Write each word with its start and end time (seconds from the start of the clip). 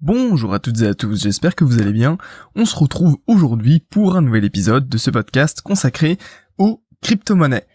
Bonjour 0.00 0.54
à 0.54 0.60
toutes 0.60 0.80
et 0.82 0.86
à 0.86 0.94
tous, 0.94 1.24
j'espère 1.24 1.56
que 1.56 1.64
vous 1.64 1.80
allez 1.80 1.90
bien. 1.90 2.18
On 2.54 2.64
se 2.66 2.76
retrouve 2.76 3.18
aujourd'hui 3.26 3.80
pour 3.80 4.14
un 4.14 4.22
nouvel 4.22 4.44
épisode 4.44 4.88
de 4.88 4.96
ce 4.96 5.10
podcast 5.10 5.60
consacré 5.60 6.18
aux 6.56 6.84
crypto-monnaies. 7.02 7.66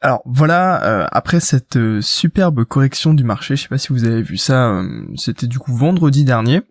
Alors 0.00 0.22
voilà, 0.24 0.84
euh, 0.84 1.06
après 1.10 1.40
cette 1.40 1.76
euh, 1.76 2.00
superbe 2.00 2.64
correction 2.64 3.14
du 3.14 3.24
marché, 3.24 3.56
je 3.56 3.62
sais 3.62 3.68
pas 3.68 3.78
si 3.78 3.88
vous 3.88 4.04
avez 4.04 4.22
vu 4.22 4.36
ça, 4.36 4.68
euh, 4.68 5.06
c'était 5.16 5.48
du 5.48 5.58
coup 5.58 5.74
vendredi 5.74 6.22
dernier, 6.22 6.62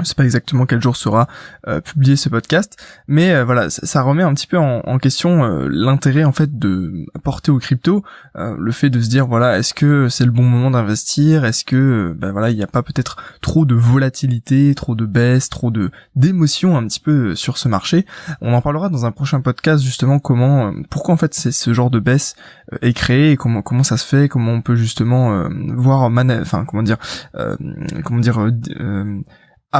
je 0.00 0.04
sais 0.04 0.14
pas 0.14 0.24
exactement 0.24 0.66
quel 0.66 0.82
jour 0.82 0.96
sera 0.96 1.26
euh, 1.68 1.80
publié 1.80 2.16
ce 2.16 2.28
podcast, 2.28 2.76
mais 3.08 3.32
euh, 3.32 3.44
voilà, 3.44 3.70
ça, 3.70 4.02
remet 4.02 4.22
un 4.22 4.34
petit 4.34 4.46
peu 4.46 4.58
en, 4.58 4.98
question 4.98 5.44
euh, 5.44 5.68
l'intérêt 5.70 6.24
en 6.24 6.32
fait 6.32 6.58
de 6.58 7.06
apporter 7.14 7.50
aux 7.50 7.58
crypto, 7.58 8.02
le 8.34 8.72
fait 8.72 8.90
de 8.90 9.00
se 9.00 9.08
dire 9.08 9.26
voilà, 9.26 9.58
est-ce 9.58 9.74
que 9.74 10.08
c'est 10.08 10.24
le 10.24 10.30
bon 10.30 10.42
moment 10.42 10.70
d'investir, 10.70 11.44
est-ce 11.44 11.64
que 11.64 12.14
ben 12.18 12.32
voilà, 12.32 12.50
il 12.50 12.56
n'y 12.56 12.62
a 12.62 12.66
pas 12.66 12.82
peut-être 12.82 13.16
trop 13.40 13.64
de 13.64 13.74
volatilité, 13.74 14.74
trop 14.74 14.94
de 14.94 15.06
baisse, 15.06 15.48
trop 15.48 15.70
de 15.70 15.90
d'émotions 16.14 16.76
un 16.76 16.86
petit 16.86 17.00
peu 17.00 17.34
sur 17.34 17.58
ce 17.58 17.68
marché? 17.68 18.06
On 18.40 18.54
en 18.54 18.62
parlera 18.62 18.88
dans 18.88 19.06
un 19.06 19.12
prochain 19.12 19.40
podcast 19.40 19.82
justement 19.82 20.18
comment, 20.18 20.72
pourquoi 20.90 21.14
en 21.14 21.18
fait 21.18 21.34
c'est 21.34 21.52
ce 21.52 21.72
genre 21.72 21.90
de 21.90 22.00
baisse 22.00 22.36
est 22.82 22.94
créé 22.94 23.32
et 23.32 23.36
comment 23.36 23.62
comment 23.62 23.84
ça 23.84 23.96
se 23.96 24.06
fait, 24.06 24.28
comment 24.28 24.52
on 24.52 24.62
peut 24.62 24.76
justement 24.76 25.48
voir, 25.76 26.10
enfin 26.40 26.64
comment 26.64 26.82
dire, 26.82 26.98
comment 28.04 28.20
dire 28.20 28.38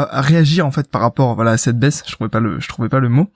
réagir 0.05 0.67
en 0.67 0.71
fait 0.71 0.91
par 0.91 1.01
rapport 1.01 1.35
voilà 1.35 1.53
à 1.53 1.57
cette 1.57 1.79
baisse. 1.79 2.03
Je 2.07 2.13
trouvais 2.13 2.31
pas 2.31 2.41
le 2.41 2.61
je 2.61 2.69
trouvais 2.69 2.89
pas 2.89 3.01
le 3.01 3.09
mot. 3.09 3.31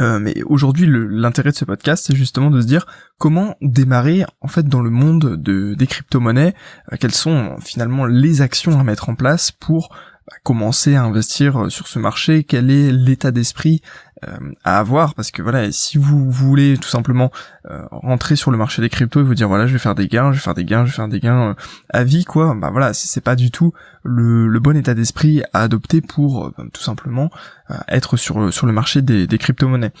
Euh, 0.00 0.18
mais 0.18 0.42
aujourd'hui, 0.44 0.86
l'intérêt 0.88 1.50
de 1.50 1.56
ce 1.56 1.64
podcast, 1.64 2.04
c'est 2.06 2.16
justement 2.16 2.50
de 2.50 2.60
se 2.60 2.66
dire 2.66 2.86
comment 3.18 3.56
démarrer 3.60 4.24
en 4.40 4.48
fait 4.48 4.66
dans 4.66 4.80
le 4.80 4.90
monde 4.90 5.36
de, 5.36 5.74
des 5.74 5.86
crypto-monnaies, 5.86 6.54
euh, 6.92 6.96
quelles 6.98 7.14
sont 7.14 7.56
finalement 7.60 8.06
les 8.06 8.40
actions 8.40 8.80
à 8.80 8.84
mettre 8.84 9.10
en 9.10 9.14
place 9.14 9.52
pour 9.52 9.94
bah, 10.26 10.36
commencer 10.44 10.94
à 10.94 11.02
investir 11.02 11.64
euh, 11.64 11.68
sur 11.68 11.88
ce 11.88 11.98
marché, 11.98 12.44
quel 12.44 12.70
est 12.70 12.92
l'état 12.92 13.32
d'esprit 13.32 13.82
euh, 14.24 14.36
à 14.62 14.78
avoir? 14.78 15.14
Parce 15.14 15.32
que 15.32 15.42
voilà 15.42 15.72
si 15.72 15.98
vous, 15.98 16.30
voulez 16.30 16.78
tout 16.78 16.88
simplement 16.88 17.32
euh, 17.68 17.82
rentrer 17.90 18.36
sur 18.36 18.52
le 18.52 18.56
marché 18.56 18.82
des 18.82 18.88
cryptos 18.88 19.20
et 19.20 19.24
vous 19.24 19.34
dire 19.34 19.48
voilà 19.48 19.66
je 19.66 19.72
vais 19.72 19.80
faire 19.80 19.96
des 19.96 20.06
gains 20.06 20.30
je 20.30 20.36
vais 20.36 20.42
faire 20.42 20.54
des 20.54 20.64
gains 20.64 20.84
je 20.84 20.90
vais 20.90 20.96
faire 20.96 21.08
des 21.08 21.18
gains 21.18 21.56
à 21.88 22.04
vie 22.04 22.24
quoi 22.24 22.54
bah 22.54 22.70
voilà 22.70 22.92
c'est 22.94 23.20
pas 23.20 23.34
du 23.34 23.50
tout 23.50 23.72
le, 24.04 24.58
bon 24.60 24.76
état 24.76 24.94
d'esprit 24.94 25.42
à 25.52 25.62
adopter 25.62 26.00
pour 26.00 26.52
tout 26.72 26.82
simplement 26.82 27.30
être 27.88 28.16
sur 28.16 28.52
sur 28.52 28.66
le 28.66 28.72
marché 28.72 29.02
des, 29.02 29.26
des 29.26 29.38
crypto-monnaies 29.38 29.92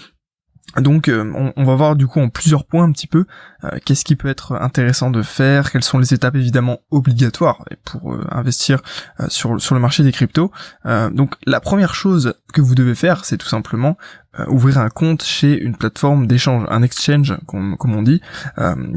donc 0.80 1.08
euh, 1.08 1.30
on, 1.56 1.64
va 1.64 1.74
voir 1.74 1.96
du 1.96 2.06
coup 2.06 2.20
en 2.20 2.30
plusieurs 2.30 2.64
points 2.64 2.84
un 2.84 2.92
petit 2.92 3.06
peu 3.06 3.26
euh, 3.64 3.78
qu'est-ce 3.84 4.04
qui 4.04 4.16
peut 4.16 4.28
être 4.28 4.52
intéressant 4.54 5.10
de 5.10 5.22
faire, 5.22 5.70
quelles 5.70 5.84
sont 5.84 5.98
les 5.98 6.14
étapes 6.14 6.34
évidemment 6.34 6.78
obligatoires 6.90 7.64
pour 7.84 8.14
euh, 8.14 8.26
investir 8.30 8.80
sur, 9.28 9.60
sur 9.60 9.74
le 9.74 9.80
marché 9.80 10.02
des 10.02 10.12
cryptos. 10.12 10.50
donc 11.12 11.34
la 11.46 11.60
première 11.60 11.94
chose 11.94 12.34
que 12.52 12.60
vous 12.60 12.74
devez 12.74 12.94
faire, 12.94 13.24
c'est 13.24 13.36
tout 13.36 13.48
simplement 13.48 13.96
ouvrir 14.48 14.78
un 14.78 14.88
compte 14.88 15.22
chez 15.22 15.58
une 15.58 15.76
plateforme 15.76 16.26
d'échange, 16.26 16.66
un 16.70 16.82
exchange 16.82 17.36
comme, 17.46 17.76
comme 17.76 17.94
on 17.94 18.02
dit, 18.02 18.20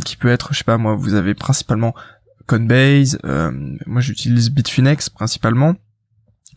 qui 0.05 0.15
peut 0.15 0.29
être, 0.29 0.53
je 0.53 0.59
sais 0.59 0.63
pas 0.63 0.77
moi, 0.77 0.95
vous 0.95 1.13
avez 1.13 1.33
principalement 1.33 1.93
Coinbase, 2.47 3.19
moi 3.85 4.01
j'utilise 4.01 4.49
Bitfinex 4.51 5.09
principalement. 5.09 5.75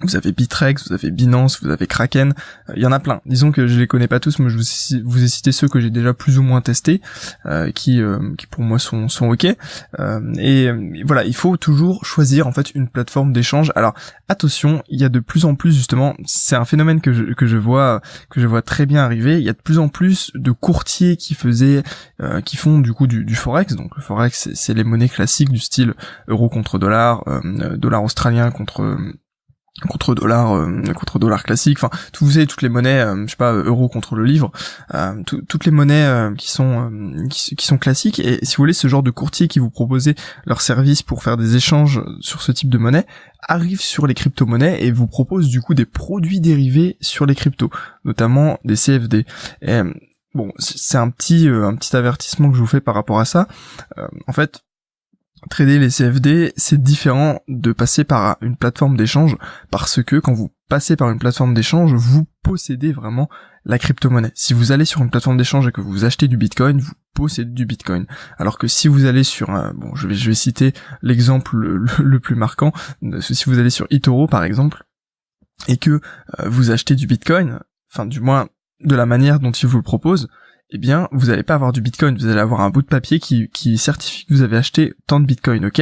Vous 0.01 0.15
avez 0.15 0.31
Bitrex, 0.31 0.87
vous 0.87 0.95
avez 0.95 1.11
Binance, 1.11 1.61
vous 1.61 1.71
avez 1.71 1.89
Kraken, 1.89 2.33
euh, 2.69 2.73
il 2.77 2.83
y 2.83 2.87
en 2.87 2.93
a 2.93 3.01
plein. 3.01 3.21
Disons 3.27 3.51
que 3.51 3.67
je 3.67 3.81
les 3.81 3.89
connais 3.89 4.07
pas 4.07 4.21
tous, 4.21 4.39
mais 4.39 4.49
je 4.49 4.57
vous, 5.03 5.25
ai 5.25 5.29
cité 5.29 5.51
ceux 5.51 5.67
que 5.67 5.81
j'ai 5.81 5.91
déjà 5.91 6.15
plus 6.15 6.39
ou 6.39 6.43
moins 6.43 6.61
testés, 6.61 7.01
euh, 7.47 7.73
qui, 7.73 8.01
euh, 8.01 8.35
qui 8.37 8.47
pour 8.47 8.63
moi 8.63 8.79
sont, 8.79 9.09
sont 9.09 9.29
ok. 9.29 9.45
et 9.45 10.71
voilà, 11.05 11.25
il 11.25 11.35
faut 11.35 11.57
toujours 11.57 12.05
choisir 12.05 12.47
en 12.47 12.53
fait 12.53 12.71
une 12.75 12.89
plateforme 12.89 13.33
d'échange. 13.33 13.73
Alors 13.75 13.95
attention, 14.29 14.85
il 14.89 15.01
y 15.01 15.05
a 15.05 15.09
de 15.09 15.19
plus 15.19 15.45
en 15.45 15.57
plus 15.57 15.75
justement, 15.75 16.15
c'est 16.27 16.57
un 16.57 16.65
phénomène 16.65 17.01
que 17.01 17.13
je, 17.13 17.25
que 17.35 17.47
je 17.47 17.57
vois 17.57 18.01
que 18.31 18.41
je 18.41 18.47
vois 18.47 18.63
très 18.63 18.87
bien 18.87 19.03
arriver. 19.03 19.39
Il 19.39 19.45
y 19.45 19.49
a 19.49 19.53
de 19.53 19.59
plus 19.59 19.81
en 19.81 19.89
plus 19.89 20.31
de 20.35 20.53
courtiers 20.53 21.17
qui 21.17 21.35
faisaient, 21.35 21.83
qui 22.45 22.57
font 22.57 22.79
du 22.79 22.92
coup 22.92 23.08
du, 23.08 23.25
du 23.25 23.35
forex. 23.35 23.75
Donc 23.75 23.97
le 23.97 24.03
forex, 24.03 24.51
c'est 24.55 24.75
les 24.75 24.85
monnaies 24.85 25.08
classiques 25.08 25.51
du 25.51 25.58
style 25.58 25.95
euro 26.29 26.48
contre 26.48 26.79
dollar, 26.79 27.25
dollar 27.77 28.05
australien 28.05 28.51
contre 28.53 28.97
contre 29.86 30.14
dollar 30.14 30.52
euh, 30.52 30.83
contre 30.94 31.18
dollar 31.18 31.42
classique. 31.42 31.78
Enfin 31.78 31.90
vous 32.20 32.33
savez 32.33 32.46
toutes 32.46 32.62
les 32.62 32.68
monnaies 32.68 33.00
euh, 33.00 33.24
je 33.27 33.30
sais 33.30 33.36
pas 33.36 33.52
euro 33.52 33.89
contre 33.89 34.16
le 34.16 34.24
livre 34.24 34.50
euh, 34.94 35.22
toutes 35.24 35.64
les 35.64 35.70
monnaies 35.70 36.33
qui 36.36 36.50
sont 36.50 36.90
qui, 37.30 37.66
sont 37.66 37.78
classiques. 37.78 38.18
Et 38.20 38.39
si 38.42 38.56
vous 38.56 38.62
voulez 38.62 38.72
ce 38.72 38.89
genre 38.89 39.02
de 39.02 39.11
courtier 39.11 39.48
qui 39.48 39.58
vous 39.58 39.70
proposait 39.70 40.14
leur 40.46 40.61
service 40.61 41.02
pour 41.02 41.22
faire 41.22 41.36
des 41.36 41.56
échanges 41.56 42.02
sur 42.20 42.42
ce 42.42 42.52
type 42.52 42.70
de 42.70 42.78
monnaie 42.78 43.06
arrive 43.48 43.80
sur 43.80 44.06
les 44.06 44.14
crypto-monnaies 44.14 44.84
et 44.84 44.90
vous 44.90 45.06
propose 45.06 45.48
du 45.48 45.61
coup 45.61 45.74
des 45.74 45.86
produits 45.86 46.40
dérivés 46.40 46.96
sur 47.00 47.27
les 47.27 47.34
cryptos 47.34 47.70
notamment 48.05 48.58
des 48.64 48.74
CFD 48.74 49.27
et, 49.62 49.80
bon 50.34 50.52
c'est 50.58 50.98
un 50.98 51.10
petit 51.10 51.48
un 51.48 51.74
petit 51.77 51.96
avertissement 51.96 52.50
que 52.50 52.56
je 52.56 52.60
vous 52.60 52.66
fais 52.66 52.80
par 52.80 52.95
rapport 52.95 53.20
à 53.20 53.24
ça. 53.24 53.46
En 54.27 54.33
fait 54.33 54.62
trader 55.51 55.79
les 55.79 55.89
CFD, 55.89 56.53
c'est 56.57 56.83
différent 56.83 57.41
de 57.49 57.73
passer 57.73 58.05
par 58.05 58.37
une 58.41 58.57
plateforme 58.57 58.97
d'échange 58.97 59.37
parce 59.71 60.03
que 60.03 60.17
quand 60.17 60.33
vous 60.33 60.53
passez 60.69 60.97
par 60.97 61.11
une 61.11 61.19
plateforme 61.19 61.55
d'échange, 61.55 61.93
vous 61.95 62.27
possédez 62.43 62.93
vraiment 62.93 63.29
la 63.65 63.79
crypto-monnaie. 63.79 64.33
Si 64.35 64.55
vous 64.55 64.73
allez 64.73 64.85
sur 64.85 65.03
une 65.03 65.11
plateforme 65.11 65.37
d'échange 65.37 65.69
et 65.69 65.73
que 65.73 65.81
vous 65.81 66.05
achetez 66.05 66.29
du 66.29 66.37
Bitcoin, 66.37 66.81
vous 66.81 66.93
possédez 67.15 67.51
du 67.51 67.67
Bitcoin. 67.67 68.07
Alors 68.39 68.59
que 68.59 68.67
si 68.67 68.89
vous 68.89 69.05
allez 69.05 69.25
sur 69.25 69.51
un, 69.51 69.73
bon, 69.75 69.95
je 69.95 70.09
vais, 70.09 70.15
je 70.15 70.29
vais 70.29 70.35
citer 70.35 70.73
l'exemple 71.03 71.57
le, 71.57 72.20
plus 72.20 72.35
marquant, 72.35 72.73
si 73.20 73.45
vous 73.47 73.59
allez 73.59 73.70
sur 73.70 73.87
eToro 73.91 74.27
par 74.27 74.45
exemple, 74.45 74.85
et 75.67 75.77
que 75.77 75.91
euh, 75.91 76.49
vous 76.49 76.70
achetez 76.70 76.95
du 76.95 77.07
Bitcoin, 77.07 77.61
enfin 77.93 78.07
du 78.07 78.20
moins 78.20 78.49
de 78.81 78.95
la 78.95 79.07
manière 79.07 79.41
dont 79.41 79.51
il 79.51 79.67
vous 79.67 79.77
le 79.77 79.83
propose, 79.83 80.29
eh 80.70 80.79
bien, 80.79 81.08
vous 81.12 81.27
n'allez 81.29 81.42
pas 81.42 81.55
avoir 81.55 81.73
du 81.73 81.80
Bitcoin, 81.80 82.17
vous 82.17 82.27
allez 82.27 82.40
avoir 82.40 82.61
un 82.61 82.70
bout 82.70 82.83
de 82.83 82.86
papier 82.86 83.20
qui, 83.20 83.79
certifie 83.79 84.27
que 84.27 84.34
vous 84.34 84.42
avez 84.42 84.56
acheté 84.56 84.95
tant 85.06 85.20
de 85.20 85.27
Bitcoin, 85.27 85.64
ok? 85.64 85.80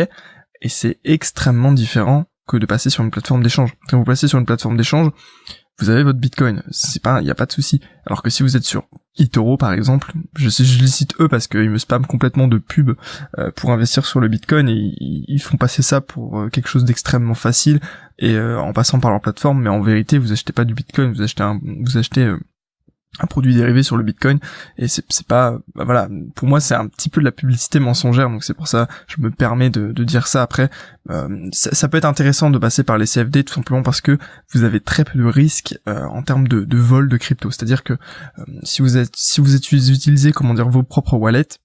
Et 0.63 0.69
c'est 0.69 1.01
extrêmement 1.05 1.73
différent 1.73 2.27
que 2.47 2.57
de 2.57 2.67
passer 2.67 2.91
sur 2.91 3.03
une 3.03 3.11
plateforme 3.11 3.43
d'échange. 3.43 3.75
Quand 3.89 3.99
vous 3.99 4.05
passez 4.05 4.29
sur 4.29 4.39
une 4.39 4.47
plateforme 4.47 4.77
d'échange, 4.77 5.11
vous 5.79 5.91
avez 5.91 6.05
votre 6.05 6.19
Bitcoin, 6.19 6.63
c'est 6.71 7.03
pas, 7.03 7.21
il 7.21 7.25
n'y 7.25 7.31
a 7.31 7.35
pas 7.35 7.47
de 7.47 7.53
souci. 7.53 7.81
Alors 8.07 8.23
que 8.23 8.31
si 8.31 8.43
vous 8.43 8.57
êtes 8.57 8.65
sur 8.65 8.89
eToro 9.19 9.57
par 9.57 9.73
exemple, 9.73 10.13
je 10.37 10.49
je 10.49 10.81
les 10.81 10.87
cite 10.87 11.15
eux 11.21 11.29
parce 11.29 11.49
qu'ils 11.49 11.71
me 11.71 11.79
spamment 11.79 12.07
complètement 12.07 12.49
de 12.49 12.59
pubs 12.59 12.97
euh, 13.39 13.51
pour 13.55 13.73
investir 13.73 14.07
sur 14.07 14.21
le 14.21 14.29
Bitcoin 14.29 14.69
et 14.69 14.95
ils, 14.99 15.41
font 15.41 15.57
passer 15.57 15.83
ça 15.83 16.01
pour 16.01 16.39
euh, 16.39 16.49
quelque 16.49 16.69
chose 16.69 16.85
d'extrêmement 16.85 17.35
facile 17.35 17.81
et 18.19 18.35
euh, 18.37 18.59
en 18.59 18.73
passant 18.73 19.01
par 19.01 19.11
leur 19.11 19.21
plateforme, 19.21 19.63
mais 19.63 19.69
en 19.69 19.83
vérité 19.83 20.17
vous 20.19 20.33
achetez 20.33 20.53
pas 20.53 20.65
du 20.65 20.75
Bitcoin, 20.75 21.13
vous 21.13 21.23
achetez 21.23 21.43
un, 21.43 21.61
vous 21.63 21.99
achetez 21.99 22.33
un 23.21 23.27
produit 23.27 23.55
dérivé 23.55 23.83
sur 23.83 23.97
le 23.97 24.03
Bitcoin 24.03 24.39
et 24.79 24.89
c'est 24.89 25.05
pas 25.27 25.59
bah 25.75 25.85
voilà 25.85 26.09
pour 26.35 26.49
moi 26.49 26.61
c'est 26.61 26.75
un 26.75 26.87
petit 26.87 27.09
peu 27.09 27.21
de 27.21 27.25
la 27.25 27.33
publicité 27.33 27.81
mensongère 27.81 28.29
donc 28.29 28.45
c'est 28.45 28.55
pour 28.55 28.69
ça 28.69 28.89
je 29.07 29.21
me 29.21 29.31
permets 29.31 29.71
de, 29.71 30.05
dire 30.05 30.27
ça 30.27 30.43
après. 30.43 30.71
Euh, 31.11 31.49
ça, 31.53 31.89
peut 31.89 31.99
être 31.99 32.05
intéressant 32.05 32.51
de 32.51 32.59
passer 32.59 32.83
par 32.83 32.99
les 32.99 33.07
CFD 33.07 33.45
tout 33.45 33.55
simplement 33.55 33.83
parce 33.83 34.01
que 34.01 34.19
vous 34.53 34.65
avez 34.65 34.81
très 34.81 35.05
peu 35.05 35.19
de 35.19 35.25
risques 35.25 35.79
euh, 35.89 36.05
en 36.05 36.23
termes 36.23 36.49
de, 36.49 36.65
de 36.65 36.79
vol 36.79 37.09
de 37.09 37.17
crypto. 37.17 37.51
C'est 37.51 37.63
à 37.63 37.67
dire 37.67 37.85
que 37.85 37.93
euh, 37.93 38.45
si 38.63 38.83
vous 38.83 38.97
êtes 38.97 39.15
si 39.15 39.41
vous 39.41 39.55
utilisez 39.55 40.33
comment 40.33 40.55
dire 40.55 40.69
vos 40.69 40.83
propres 40.83 41.17
wallets 41.17 41.59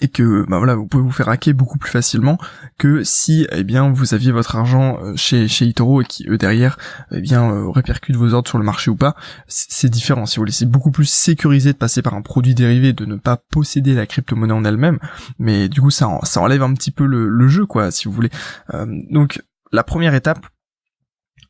et 0.00 0.08
que 0.08 0.44
bah 0.48 0.58
voilà 0.58 0.74
vous 0.74 0.86
pouvez 0.86 1.02
vous 1.02 1.12
faire 1.12 1.28
hacker 1.28 1.54
beaucoup 1.54 1.78
plus 1.78 1.90
facilement 1.90 2.36
que 2.78 3.04
si 3.04 3.46
eh 3.52 3.62
bien 3.62 3.90
vous 3.90 4.12
aviez 4.12 4.32
votre 4.32 4.56
argent 4.56 4.98
euh, 5.00 5.14
chez 5.16 5.46
chez 5.46 5.68
eToro 5.68 6.02
et 6.02 6.04
qui 6.04 6.26
eux 6.28 6.36
derrière 6.36 6.76
eh 7.12 7.20
bien 7.20 7.48
euh, 7.50 7.70
répercutent 7.70 8.16
vos 8.16 8.34
ordres 8.34 8.48
sur 8.48 8.58
le 8.58 8.64
marché 8.64 8.90
ou 8.90 8.96
pas. 8.96 9.14
C'est 9.46 9.88
différent. 9.88 10.26
Si 10.26 10.36
vous 10.36 10.42
voulez 10.42 10.66
beaucoup 10.66 10.90
plus 10.90 11.08
sécurisé 11.08 11.72
de 11.72 11.78
passer 11.78 12.02
par 12.02 12.14
un 12.14 12.22
produit 12.22 12.54
dérivé 12.54 12.92
de 12.92 13.04
ne 13.04 13.16
pas 13.16 13.36
posséder 13.36 13.94
la 13.94 14.06
crypto-monnaie 14.06 14.52
en 14.52 14.64
elle-même 14.64 14.98
mais 15.38 15.68
du 15.68 15.80
coup 15.80 15.90
ça 15.90 16.08
ça 16.24 16.40
enlève 16.40 16.62
un 16.62 16.74
petit 16.74 16.90
peu 16.90 17.06
le, 17.06 17.28
le 17.28 17.48
jeu 17.48 17.66
quoi 17.66 17.90
si 17.90 18.06
vous 18.06 18.12
voulez. 18.12 18.30
Euh, 18.74 18.86
donc 19.10 19.42
la 19.72 19.84
première 19.84 20.14
étape 20.14 20.46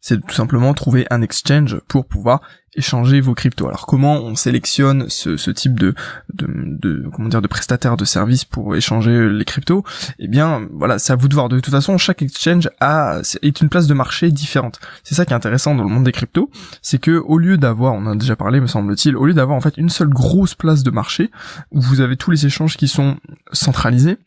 c'est 0.06 0.20
tout 0.20 0.34
simplement 0.34 0.74
trouver 0.74 1.06
un 1.08 1.22
exchange 1.22 1.80
pour 1.88 2.04
pouvoir 2.04 2.42
échanger 2.76 3.22
vos 3.22 3.32
cryptos. 3.32 3.68
Alors 3.68 3.86
comment 3.86 4.16
on 4.16 4.34
sélectionne 4.34 5.08
ce, 5.08 5.50
type 5.50 5.80
de, 5.80 5.94
de, 6.34 7.08
comment 7.10 7.30
dire 7.30 7.40
de 7.40 7.48
prestataire 7.48 7.96
de 7.96 8.04
services 8.04 8.44
pour 8.44 8.76
échanger 8.76 9.30
les 9.30 9.44
cryptos? 9.46 9.82
Eh 10.18 10.28
bien 10.28 10.68
voilà, 10.72 10.98
c'est 10.98 11.14
à 11.14 11.16
vous 11.16 11.28
de 11.28 11.34
voir. 11.34 11.48
De 11.48 11.58
toute 11.58 11.72
façon, 11.72 11.96
chaque 11.96 12.20
exchange 12.20 12.68
a 12.80 13.22
est 13.40 13.60
une 13.62 13.70
place 13.70 13.86
de 13.86 13.94
marché 13.94 14.30
différente. 14.30 14.78
C'est 15.04 15.14
ça 15.14 15.24
qui 15.24 15.32
est 15.32 15.36
intéressant 15.36 15.74
dans 15.74 15.84
le 15.84 15.88
monde 15.88 16.04
des 16.04 16.12
cryptos, 16.12 16.50
c'est 16.82 16.98
que 16.98 17.12
au 17.12 17.38
lieu 17.38 17.56
d'avoir, 17.56 17.94
on 17.94 18.04
a 18.04 18.14
déjà 18.14 18.36
parlé 18.36 18.60
me 18.60 18.66
semble-t-il, 18.66 19.16
au 19.16 19.24
lieu 19.24 19.32
d'avoir 19.32 19.56
en 19.56 19.62
fait 19.62 19.78
une 19.78 19.88
seule 19.88 20.10
grosse 20.10 20.54
place 20.54 20.82
de 20.82 20.90
marché 20.90 21.30
où 21.70 21.80
vous 21.80 22.02
avez 22.02 22.18
tous 22.18 22.30
les 22.30 22.44
échanges 22.44 22.76
qui 22.76 22.88
sont 22.88 23.16
centralisés, 23.54 24.18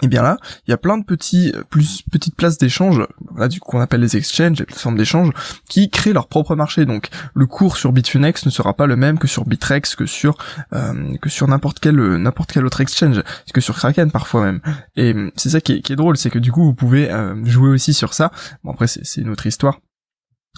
et 0.00 0.08
bien 0.08 0.22
là, 0.22 0.38
il 0.66 0.70
y 0.70 0.74
a 0.74 0.78
plein 0.78 0.96
de 0.96 1.04
petits, 1.04 1.52
plus 1.68 2.02
petites 2.10 2.34
places 2.34 2.56
d'échange, 2.56 3.06
voilà, 3.30 3.48
du 3.48 3.60
qu'on 3.60 3.80
appelle 3.80 4.00
les 4.00 4.16
exchanges, 4.16 4.58
les 4.58 4.64
plateformes 4.64 4.96
d'échange, 4.96 5.30
qui 5.68 5.90
créent 5.90 6.14
leur 6.14 6.28
propre 6.28 6.56
marché. 6.56 6.86
Donc, 6.86 7.08
le 7.34 7.46
cours 7.46 7.76
sur 7.76 7.92
Bitfinex 7.92 8.46
ne 8.46 8.50
sera 8.50 8.72
pas 8.72 8.86
le 8.86 8.96
même 8.96 9.18
que 9.18 9.28
sur 9.28 9.44
Bitrex, 9.44 9.94
que 9.94 10.06
sur 10.06 10.38
euh, 10.72 11.14
que 11.20 11.28
sur 11.28 11.46
n'importe 11.46 11.78
quel 11.78 11.96
n'importe 12.16 12.52
quel 12.52 12.64
autre 12.64 12.80
exchange, 12.80 13.22
que 13.52 13.60
sur 13.60 13.76
Kraken 13.76 14.10
parfois 14.10 14.44
même. 14.44 14.60
Et 14.96 15.14
c'est 15.36 15.50
ça 15.50 15.60
qui 15.60 15.72
est, 15.72 15.96
drôle, 15.96 16.16
c'est 16.16 16.30
que 16.30 16.38
du 16.38 16.50
coup, 16.50 16.64
vous 16.64 16.74
pouvez 16.74 17.10
euh, 17.10 17.34
jouer 17.44 17.68
aussi 17.68 17.92
sur 17.92 18.14
ça. 18.14 18.32
Bon 18.64 18.72
après, 18.72 18.86
c'est 18.86 19.20
une 19.20 19.28
autre 19.28 19.46
histoire. 19.46 19.78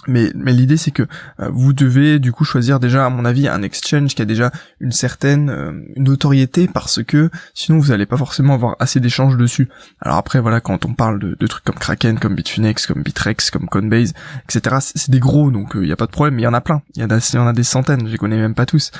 Mais, 0.07 0.31
mais 0.35 0.53
l'idée 0.53 0.77
c'est 0.77 0.91
que 0.91 1.03
euh, 1.39 1.49
vous 1.51 1.73
devez 1.73 2.19
du 2.19 2.31
coup 2.31 2.43
choisir 2.43 2.79
déjà 2.79 3.05
à 3.05 3.09
mon 3.09 3.25
avis 3.25 3.47
un 3.47 3.63
exchange 3.63 4.13
qui 4.13 4.21
a 4.21 4.25
déjà 4.25 4.51
une 4.79 4.91
certaine 4.91 5.49
euh, 5.49 5.71
notoriété 5.95 6.67
parce 6.67 7.01
que 7.01 7.29
sinon 7.53 7.79
vous 7.79 7.89
n'allez 7.89 8.05
pas 8.05 8.17
forcément 8.17 8.53
avoir 8.53 8.75
assez 8.79 8.99
d'échanges 8.99 9.37
dessus. 9.37 9.67
Alors 10.01 10.17
après 10.17 10.39
voilà 10.39 10.59
quand 10.59 10.85
on 10.85 10.93
parle 10.93 11.19
de, 11.19 11.35
de, 11.39 11.47
trucs 11.47 11.63
comme 11.63 11.75
Kraken, 11.75 12.19
comme 12.19 12.35
Bitfinex, 12.35 12.85
comme 12.87 13.01
Bitrex, 13.03 13.49
comme 13.49 13.67
Coinbase, 13.67 14.13
etc. 14.43 14.77
C'est 14.81 15.09
des 15.09 15.19
gros 15.19 15.49
donc 15.49 15.71
il 15.75 15.81
euh, 15.81 15.85
n'y 15.85 15.91
a 15.91 15.97
pas 15.97 16.07
de 16.07 16.11
problème. 16.11 16.35
Mais 16.35 16.41
il 16.43 16.45
y 16.45 16.49
en 16.49 16.53
a 16.53 16.61
plein. 16.61 16.81
Il 16.95 17.01
y 17.01 17.05
en 17.05 17.09
a, 17.09 17.33
y 17.33 17.37
en 17.37 17.47
a 17.47 17.53
des 17.53 17.63
centaines. 17.63 18.05
Je 18.05 18.11
les 18.11 18.17
connais 18.17 18.37
même 18.37 18.55
pas 18.55 18.65
tous. 18.65 18.91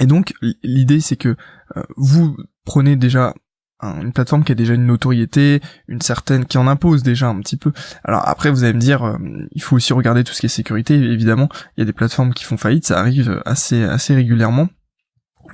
et 0.00 0.06
donc 0.06 0.34
l'idée 0.62 1.00
c'est 1.00 1.16
que 1.16 1.36
vous 1.96 2.36
prenez 2.64 2.96
déjà 2.96 3.32
une 3.82 4.12
plateforme 4.12 4.44
qui 4.44 4.52
a 4.52 4.54
déjà 4.54 4.74
une 4.74 4.86
notoriété, 4.86 5.60
une 5.88 6.00
certaine 6.00 6.46
qui 6.46 6.58
en 6.58 6.66
impose 6.66 7.02
déjà 7.02 7.28
un 7.28 7.40
petit 7.40 7.56
peu. 7.56 7.72
Alors 8.04 8.26
après 8.26 8.50
vous 8.50 8.64
allez 8.64 8.72
me 8.72 8.80
dire 8.80 9.04
euh, 9.04 9.18
il 9.52 9.62
faut 9.62 9.76
aussi 9.76 9.92
regarder 9.92 10.24
tout 10.24 10.32
ce 10.32 10.40
qui 10.40 10.46
est 10.46 10.50
sécurité 10.50 10.94
évidemment, 10.94 11.48
il 11.76 11.80
y 11.80 11.82
a 11.82 11.84
des 11.84 11.92
plateformes 11.92 12.32
qui 12.32 12.44
font 12.44 12.56
faillite, 12.56 12.86
ça 12.86 12.98
arrive 12.98 13.42
assez 13.44 13.82
assez 13.82 14.14
régulièrement 14.14 14.68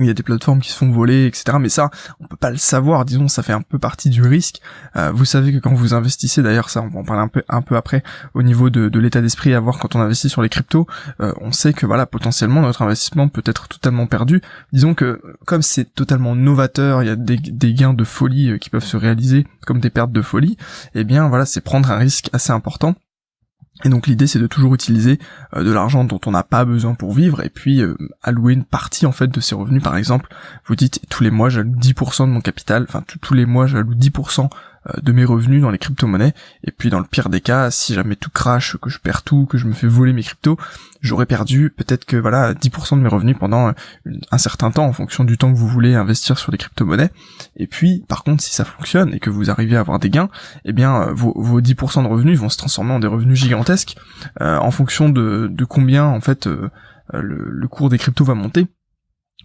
il 0.00 0.06
y 0.06 0.10
a 0.10 0.14
des 0.14 0.22
plateformes 0.22 0.60
qui 0.60 0.70
se 0.70 0.76
font 0.76 0.90
voler, 0.90 1.26
etc. 1.26 1.58
Mais 1.60 1.68
ça, 1.68 1.90
on 2.20 2.26
peut 2.26 2.36
pas 2.36 2.50
le 2.50 2.56
savoir. 2.56 3.04
Disons, 3.04 3.28
ça 3.28 3.42
fait 3.42 3.52
un 3.52 3.62
peu 3.62 3.78
partie 3.78 4.10
du 4.10 4.22
risque. 4.22 4.60
Euh, 4.96 5.12
vous 5.12 5.24
savez 5.24 5.52
que 5.52 5.58
quand 5.58 5.74
vous 5.74 5.94
investissez, 5.94 6.42
d'ailleurs, 6.42 6.70
ça, 6.70 6.82
on 6.82 6.88
va 6.88 7.00
en 7.00 7.04
parler 7.04 7.22
un 7.22 7.28
peu, 7.28 7.42
un 7.48 7.62
peu 7.62 7.76
après, 7.76 8.02
au 8.34 8.42
niveau 8.42 8.70
de, 8.70 8.88
de 8.88 8.98
l'état 8.98 9.20
d'esprit 9.20 9.54
à 9.54 9.58
avoir 9.58 9.78
quand 9.78 9.94
on 9.94 10.00
investit 10.00 10.28
sur 10.28 10.42
les 10.42 10.48
cryptos, 10.48 10.86
euh, 11.20 11.32
on 11.40 11.52
sait 11.52 11.72
que 11.72 11.86
voilà, 11.86 12.06
potentiellement, 12.06 12.62
notre 12.62 12.82
investissement 12.82 13.28
peut 13.28 13.42
être 13.46 13.68
totalement 13.68 14.06
perdu. 14.06 14.40
Disons 14.72 14.94
que 14.94 15.20
comme 15.46 15.62
c'est 15.62 15.94
totalement 15.94 16.34
novateur, 16.34 17.02
il 17.02 17.06
y 17.06 17.10
a 17.10 17.16
des, 17.16 17.36
des 17.36 17.74
gains 17.74 17.94
de 17.94 18.04
folie 18.04 18.50
euh, 18.50 18.58
qui 18.58 18.70
peuvent 18.70 18.84
se 18.84 18.96
réaliser 18.96 19.46
comme 19.66 19.80
des 19.80 19.90
pertes 19.90 20.12
de 20.12 20.22
folie. 20.22 20.56
Eh 20.94 21.04
bien, 21.04 21.28
voilà, 21.28 21.46
c'est 21.46 21.60
prendre 21.60 21.90
un 21.90 21.96
risque 21.96 22.30
assez 22.32 22.52
important. 22.52 22.94
Et 23.84 23.88
donc 23.88 24.06
l'idée 24.06 24.26
c'est 24.26 24.38
de 24.38 24.46
toujours 24.46 24.74
utiliser 24.74 25.18
euh, 25.56 25.64
de 25.64 25.72
l'argent 25.72 26.04
dont 26.04 26.20
on 26.26 26.30
n'a 26.30 26.42
pas 26.42 26.64
besoin 26.64 26.94
pour 26.94 27.12
vivre 27.12 27.42
et 27.42 27.48
puis 27.48 27.80
euh, 27.80 27.96
allouer 28.22 28.52
une 28.52 28.64
partie 28.64 29.06
en 29.06 29.12
fait 29.12 29.28
de 29.28 29.40
ses 29.40 29.54
revenus 29.54 29.82
par 29.82 29.96
exemple. 29.96 30.28
Vous 30.66 30.76
dites 30.76 31.00
tous 31.08 31.22
les 31.24 31.30
mois 31.30 31.48
j'alloue 31.48 31.74
10% 31.74 32.26
de 32.26 32.32
mon 32.32 32.40
capital, 32.40 32.84
enfin 32.86 33.02
tous 33.20 33.34
les 33.34 33.46
mois 33.46 33.66
j'alloue 33.66 33.94
10% 33.94 34.44
euh, 34.44 34.48
de 35.00 35.12
mes 35.12 35.24
revenus 35.24 35.62
dans 35.62 35.70
les 35.70 35.78
crypto-monnaies. 35.78 36.34
Et 36.64 36.70
puis 36.70 36.90
dans 36.90 36.98
le 36.98 37.04
pire 37.04 37.28
des 37.28 37.40
cas, 37.40 37.70
si 37.70 37.94
jamais 37.94 38.16
tout 38.16 38.30
crache, 38.30 38.76
que 38.78 38.90
je 38.90 38.98
perds 38.98 39.22
tout, 39.22 39.46
que 39.46 39.58
je 39.58 39.66
me 39.66 39.72
fais 39.72 39.86
voler 39.86 40.12
mes 40.12 40.22
cryptos, 40.22 40.58
j'aurais 41.00 41.26
perdu 41.26 41.70
peut-être 41.70 42.04
que 42.04 42.16
voilà 42.16 42.54
10% 42.54 42.96
de 42.96 43.02
mes 43.02 43.08
revenus 43.08 43.36
pendant 43.38 43.68
euh, 43.68 43.72
un 44.30 44.38
certain 44.38 44.70
temps 44.70 44.86
en 44.86 44.92
fonction 44.92 45.24
du 45.24 45.38
temps 45.38 45.52
que 45.52 45.58
vous 45.58 45.68
voulez 45.68 45.94
investir 45.94 46.38
sur 46.38 46.50
les 46.50 46.58
crypto-monnaies. 46.58 47.10
Et 47.56 47.66
puis 47.66 48.04
par 48.08 48.24
contre, 48.24 48.42
si 48.42 48.52
ça 48.54 48.64
fonctionne 48.64 49.14
et 49.14 49.20
que 49.20 49.30
vous 49.30 49.50
arrivez 49.50 49.76
à 49.76 49.80
avoir 49.80 49.98
des 49.98 50.10
gains, 50.10 50.30
eh 50.64 50.72
bien 50.72 51.02
euh, 51.02 51.12
vos, 51.12 51.32
vos 51.36 51.60
10% 51.60 52.02
de 52.02 52.08
revenus 52.08 52.38
vont 52.38 52.48
se 52.48 52.58
transformer 52.58 52.92
en 52.92 52.98
des 53.00 53.06
revenus 53.06 53.38
gigantesques 53.38 53.96
en 54.40 54.70
fonction 54.70 55.08
de, 55.08 55.48
de 55.50 55.64
combien 55.64 56.04
en 56.04 56.20
fait 56.20 56.46
le, 56.46 56.70
le 57.12 57.68
cours 57.68 57.88
des 57.88 57.98
cryptos 57.98 58.24
va 58.24 58.34
monter 58.34 58.66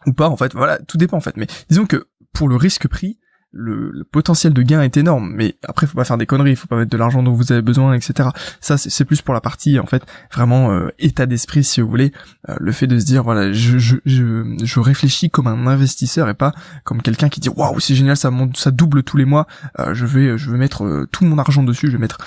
ou 0.06 0.14
pas 0.14 0.30
en 0.30 0.38
fait 0.38 0.54
voilà 0.54 0.78
tout 0.80 0.98
dépend 0.98 1.18
en 1.18 1.22
fait 1.22 1.38
mais 1.38 1.48
disons 1.70 1.86
que 1.86 2.08
pour 2.34 2.48
le 2.48 2.56
risque 2.56 2.88
prix 2.88 3.18
le, 3.52 4.04
potentiel 4.12 4.54
de 4.54 4.62
gain 4.62 4.82
est 4.82 4.98
énorme, 4.98 5.32
mais 5.34 5.56
après 5.68 5.88
faut 5.88 5.96
pas 5.96 6.04
faire 6.04 6.18
des 6.18 6.26
conneries, 6.26 6.56
faut 6.56 6.68
pas 6.68 6.78
mettre 6.78 6.92
de 6.92 6.98
l'argent 6.98 7.24
dont 7.24 7.34
vous 7.34 7.52
avez 7.52 7.62
besoin, 7.62 7.94
etc. 7.94 8.30
Ça 8.62 8.78
c'est 8.78 9.06
plus 9.06 9.22
pour 9.22 9.34
la 9.34 9.42
partie 9.42 9.80
en 9.80 9.86
fait 9.86 10.04
vraiment 10.34 10.72
euh, 10.72 10.90
état 11.00 11.26
d'esprit 11.26 11.64
si 11.64 11.82
vous 11.82 11.90
voulez, 11.90 12.12
euh, 12.50 12.56
le 12.60 12.72
fait 12.72 12.88
de 12.88 13.00
se 13.00 13.06
dire 13.06 13.24
voilà 13.24 13.52
je, 13.52 13.78
je, 13.78 13.98
je, 14.06 14.58
je, 14.64 14.80
réfléchis 14.80 15.30
comme 15.30 15.48
un 15.48 15.68
investisseur 15.68 16.30
et 16.30 16.34
pas 16.34 16.54
comme 16.84 17.02
quelqu'un 17.02 17.30
qui 17.30 17.40
dit 17.40 17.50
waouh 17.50 17.80
c'est 17.80 17.96
génial 17.96 18.18
ça 18.18 18.32
monte, 18.32 18.58
ça 18.58 18.72
double 18.72 19.04
tous 19.04 19.18
les 19.18 19.26
mois, 19.26 19.48
euh, 19.80 19.94
je 19.94 20.06
vais 20.06 20.38
je 20.38 20.52
vais 20.52 20.58
mettre 20.58 21.08
tout 21.12 21.26
mon 21.26 21.38
argent 21.38 21.64
dessus, 21.64 21.88
je 21.88 21.94
vais 21.94 21.98
mettre 21.98 22.20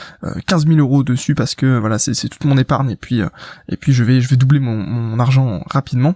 15 0.46 0.66
000 0.66 0.78
euros 0.78 1.02
dessus 1.02 1.34
parce 1.34 1.54
que 1.54 1.78
voilà 1.78 1.98
c'est 1.98 2.28
toute 2.28 2.44
mon 2.44 2.56
épargne 2.56 2.90
et 2.90 2.96
puis 2.96 3.20
et 3.68 3.76
puis 3.76 3.92
je 3.92 4.04
vais 4.04 4.20
je 4.20 4.28
vais 4.28 4.36
doubler 4.36 4.60
mon, 4.60 4.76
mon 4.76 5.18
argent 5.18 5.62
rapidement. 5.66 6.14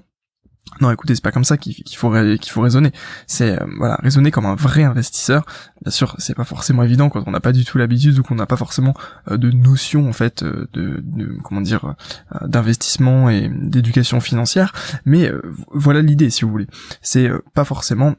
Non, 0.81 0.91
écoutez, 0.91 1.15
c'est 1.15 1.23
pas 1.23 1.31
comme 1.31 1.45
ça 1.45 1.57
qu'il 1.57 1.97
faut 1.97 2.09
raisonner. 2.09 2.91
C'est 3.27 3.61
euh, 3.61 3.67
voilà, 3.79 3.97
raisonner 4.03 4.31
comme 4.31 4.47
un 4.47 4.57
vrai 4.57 4.83
investisseur. 4.83 5.45
Bien 5.83 5.93
sûr, 5.93 6.17
c'est 6.19 6.35
pas 6.35 6.45
forcément 6.45 6.83
évident 6.83 7.11
quand 7.11 7.23
on 7.27 7.31
n'a 7.31 7.41
pas 7.41 7.53
du 7.53 7.65
tout 7.65 7.79
l'habitude 7.79 8.19
ou 8.19 8.23
qu'on 8.23 8.35
n'a 8.35 8.47
pas 8.47 8.57
forcément 8.57 8.95
euh, 9.31 9.37
de 9.37 9.51
notion 9.51 10.09
en 10.09 10.13
fait 10.13 10.43
euh, 10.43 10.69
de, 10.73 11.01
de, 11.03 11.39
comment 11.45 11.61
dire 11.61 11.95
d'investissement 12.43 13.31
et 13.31 13.49
d'éducation 13.49 14.21
financière. 14.21 14.73
Mais 15.05 15.31
voilà 15.71 16.03
l'idée, 16.03 16.31
si 16.31 16.45
vous 16.45 16.51
voulez. 16.51 16.67
C'est 17.03 17.31
pas 17.55 17.65
forcément 17.65 18.15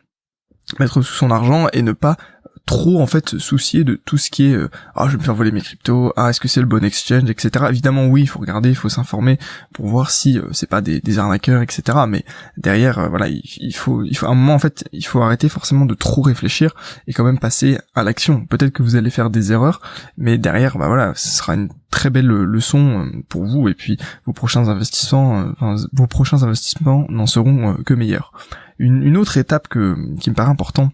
mettre 0.80 1.01
sous 1.01 1.13
son 1.13 1.31
argent 1.31 1.68
et 1.74 1.81
ne 1.81 1.92
pas 1.92 2.18
trop 2.65 3.00
en 3.00 3.06
fait 3.06 3.29
se 3.29 3.39
soucier 3.39 3.83
de 3.83 3.95
tout 3.95 4.17
ce 4.17 4.29
qui 4.29 4.47
est 4.47 4.56
euh, 4.56 4.69
ah 4.95 5.06
je 5.06 5.12
vais 5.12 5.17
me 5.17 5.23
faire 5.23 5.35
voler 5.35 5.51
mes 5.51 5.62
cryptos 5.62 6.12
ah 6.15 6.29
est-ce 6.29 6.39
que 6.39 6.47
c'est 6.47 6.62
le 6.62 6.65
bon 6.65 6.83
exchange 6.83 7.29
etc 7.29 7.65
évidemment 7.69 8.07
oui 8.07 8.23
il 8.23 8.27
faut 8.27 8.39
regarder 8.39 8.69
il 8.69 8.75
faut 8.75 8.89
s'informer 8.89 9.38
pour 9.73 9.88
voir 9.88 10.09
si 10.09 10.39
euh, 10.39 10.47
c'est 10.51 10.69
pas 10.69 10.81
des, 10.81 11.00
des, 11.00 11.19
arnaqueurs 11.19 11.62
etc 11.62 12.00
mais 12.07 12.25
derrière 12.57 12.97
euh, 12.97 13.07
voilà 13.07 13.27
il, 13.27 13.75
faut 13.75 14.03
il 14.03 14.15
faut 14.17 14.25
à 14.25 14.29
un 14.29 14.35
moment 14.35 14.56
en 14.56 14.59
fait 14.59 14.83
il 14.91 15.06
faut 15.06 15.21
arrêter 15.21 15.47
forcément 15.47 15.85
de 15.85 15.94
trop 15.94 16.21
réfléchir 16.21 16.73
et 17.07 17.13
quand 17.13 17.23
même 17.23 17.39
passer 17.39 17.77
à 17.94 18.03
l'action. 18.03 18.45
Peut-être 18.45 18.71
que 18.71 18.83
vous 18.83 18.95
allez 18.95 19.09
faire 19.09 19.29
des 19.29 19.51
erreurs 19.51 19.81
mais 20.18 20.38
derrière 20.38 20.77
bah 20.77 20.88
voilà 20.88 21.13
ce 21.15 21.29
sera 21.29 21.53
une 21.53 21.69
très 21.91 22.09
belle 22.09 22.27
leçon 22.27 23.09
pour 23.29 23.45
vous. 23.45 23.69
Et 23.69 23.73
puis 23.73 23.97
vos 24.25 24.33
prochains 24.33 24.68
investissements 24.68 25.45
enfin, 25.51 25.75
vos 25.94 26.07
prochains 26.07 26.44
investissements 26.44 27.06
n'en 27.09 27.27
seront 27.27 27.75
que 27.85 27.94
meilleurs. 27.94 28.31
Une, 28.79 29.03
une 29.03 29.18
autre 29.18 29.38
étape 29.38 29.68
que 29.68 29.95
qui 30.19 30.29
me 30.29 30.35
paraît 30.35 30.51
important 30.51 30.91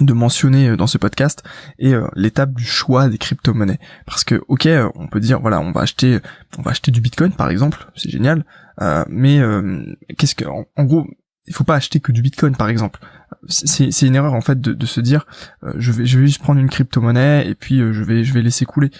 de 0.00 0.12
mentionner 0.12 0.70
euh, 0.70 0.76
dans 0.76 0.86
ce 0.86 0.98
podcast 0.98 1.42
et 1.78 1.94
euh, 1.94 2.06
l'étape 2.14 2.54
du 2.54 2.64
choix 2.64 3.08
des 3.08 3.18
crypto-monnaies. 3.18 3.78
Parce 4.06 4.24
que 4.24 4.42
ok 4.48 4.66
euh, 4.66 4.88
on 4.94 5.08
peut 5.08 5.20
dire 5.20 5.40
voilà 5.40 5.60
on 5.60 5.72
va 5.72 5.82
acheter 5.82 6.18
on 6.58 6.62
va 6.62 6.70
acheter 6.70 6.90
du 6.90 7.00
bitcoin 7.00 7.32
par 7.32 7.50
exemple 7.50 7.86
c'est 7.96 8.10
génial 8.10 8.44
mais 9.08 9.40
qu'est-ce 10.18 10.34
que 10.34 10.44
en, 10.44 10.84
gros 10.84 11.06
il 11.46 11.54
faut 11.54 11.62
pas 11.62 11.76
acheter 11.76 12.00
que 12.00 12.10
du 12.10 12.22
bitcoin 12.22 12.56
par 12.56 12.68
exemple. 12.68 13.00
C'est 13.46 13.92
c'est 13.92 14.06
une 14.06 14.16
erreur 14.16 14.34
en 14.34 14.40
fait 14.40 14.60
de, 14.60 14.72
de 14.72 14.86
se 14.86 15.00
dire 15.00 15.26
je 15.76 15.92
vais 15.92 16.06
je 16.06 16.18
vais 16.18 16.26
juste 16.26 16.42
prendre 16.42 16.60
une 16.60 16.68
crypto-monnaie 16.68 17.46
et 17.46 17.54
puis 17.54 17.78
je 17.78 18.02
vais 18.02 18.24
je 18.24 18.32
vais 18.32 18.42
laisser 18.42 18.64
couler. 18.64 18.90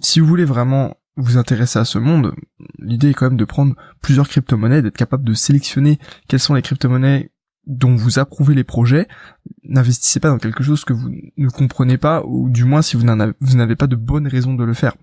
Si 0.00 0.20
vous 0.20 0.26
voulez 0.26 0.44
vraiment 0.44 0.96
vous 1.16 1.38
intéresser 1.38 1.78
à 1.78 1.84
ce 1.84 1.98
monde, 1.98 2.34
l'idée 2.78 3.10
est 3.10 3.14
quand 3.14 3.26
même 3.26 3.38
de 3.38 3.44
prendre 3.44 3.74
plusieurs 4.02 4.28
crypto-monnaies, 4.28 4.82
d'être 4.82 4.96
capable 4.96 5.24
de 5.24 5.32
sélectionner 5.32 5.98
quelles 6.28 6.40
sont 6.40 6.54
les 6.54 6.62
crypto-monnaies 6.62 7.30
dont 7.66 7.94
vous 7.94 8.18
approuvez 8.18 8.54
les 8.54 8.64
projets, 8.64 9.08
n'investissez 9.64 10.20
pas 10.20 10.28
dans 10.28 10.38
quelque 10.38 10.62
chose 10.62 10.84
que 10.84 10.92
vous 10.92 11.10
ne 11.36 11.48
comprenez 11.48 11.98
pas, 11.98 12.22
ou 12.26 12.50
du 12.50 12.64
moins 12.64 12.82
si 12.82 12.96
vous 12.96 13.04
n'avez 13.04 13.76
pas 13.76 13.86
de 13.86 13.96
bonnes 13.96 14.28
raisons 14.28 14.54
de 14.54 14.64
le 14.64 14.74
faire. 14.74 14.94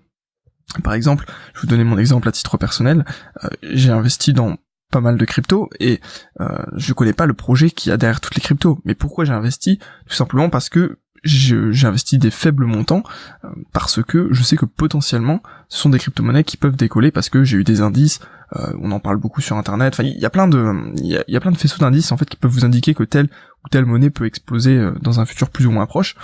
Par 0.82 0.94
exemple, 0.94 1.26
je 1.54 1.60
vous 1.60 1.66
donner 1.66 1.84
mon 1.84 1.98
exemple 1.98 2.28
à 2.28 2.32
titre 2.32 2.56
personnel, 2.56 3.04
euh, 3.44 3.48
j'ai 3.62 3.90
investi 3.90 4.32
dans 4.32 4.56
pas 4.90 5.00
mal 5.00 5.16
de 5.16 5.24
cryptos 5.24 5.70
et 5.80 6.00
euh, 6.40 6.62
je 6.76 6.92
connais 6.92 7.14
pas 7.14 7.26
le 7.26 7.34
projet 7.34 7.70
qui 7.70 7.90
a 7.90 7.96
derrière 7.96 8.20
toutes 8.20 8.34
les 8.36 8.42
cryptos. 8.42 8.78
Mais 8.84 8.94
pourquoi 8.94 9.24
j'ai 9.24 9.32
investi? 9.32 9.78
Tout 10.06 10.14
simplement 10.14 10.50
parce 10.50 10.68
que 10.68 10.98
j'ai 11.24 11.86
investi 11.86 12.18
des 12.18 12.30
faibles 12.30 12.66
montants 12.66 13.02
euh, 13.44 13.48
parce 13.72 14.02
que 14.02 14.28
je 14.32 14.42
sais 14.42 14.56
que 14.56 14.64
potentiellement 14.64 15.42
ce 15.68 15.78
sont 15.78 15.90
des 15.90 15.98
crypto-monnaies 15.98 16.44
qui 16.44 16.56
peuvent 16.56 16.76
décoller 16.76 17.10
parce 17.10 17.28
que 17.28 17.44
j'ai 17.44 17.58
eu 17.58 17.64
des 17.64 17.80
indices, 17.80 18.20
euh, 18.56 18.72
on 18.80 18.90
en 18.90 19.00
parle 19.00 19.18
beaucoup 19.18 19.40
sur 19.40 19.56
internet, 19.56 19.94
enfin 19.94 20.02
il 20.02 20.18
y 20.18 20.26
a 20.26 20.30
plein 20.30 20.48
de 20.48 20.92
il 20.96 21.06
y 21.06 21.36
a, 21.36 21.40
plein 21.40 21.52
de 21.52 21.58
faisceaux 21.58 21.78
d'indices 21.78 22.12
en 22.12 22.16
fait 22.16 22.28
qui 22.28 22.36
peuvent 22.36 22.50
vous 22.50 22.64
indiquer 22.64 22.94
que 22.94 23.04
telle 23.04 23.28
ou 23.64 23.68
telle 23.68 23.86
monnaie 23.86 24.10
peut 24.10 24.26
exploser 24.26 24.76
euh, 24.76 24.92
dans 25.00 25.20
un 25.20 25.24
futur 25.24 25.50
plus 25.50 25.66
ou 25.66 25.70
moins 25.70 25.86
proche. 25.86 26.16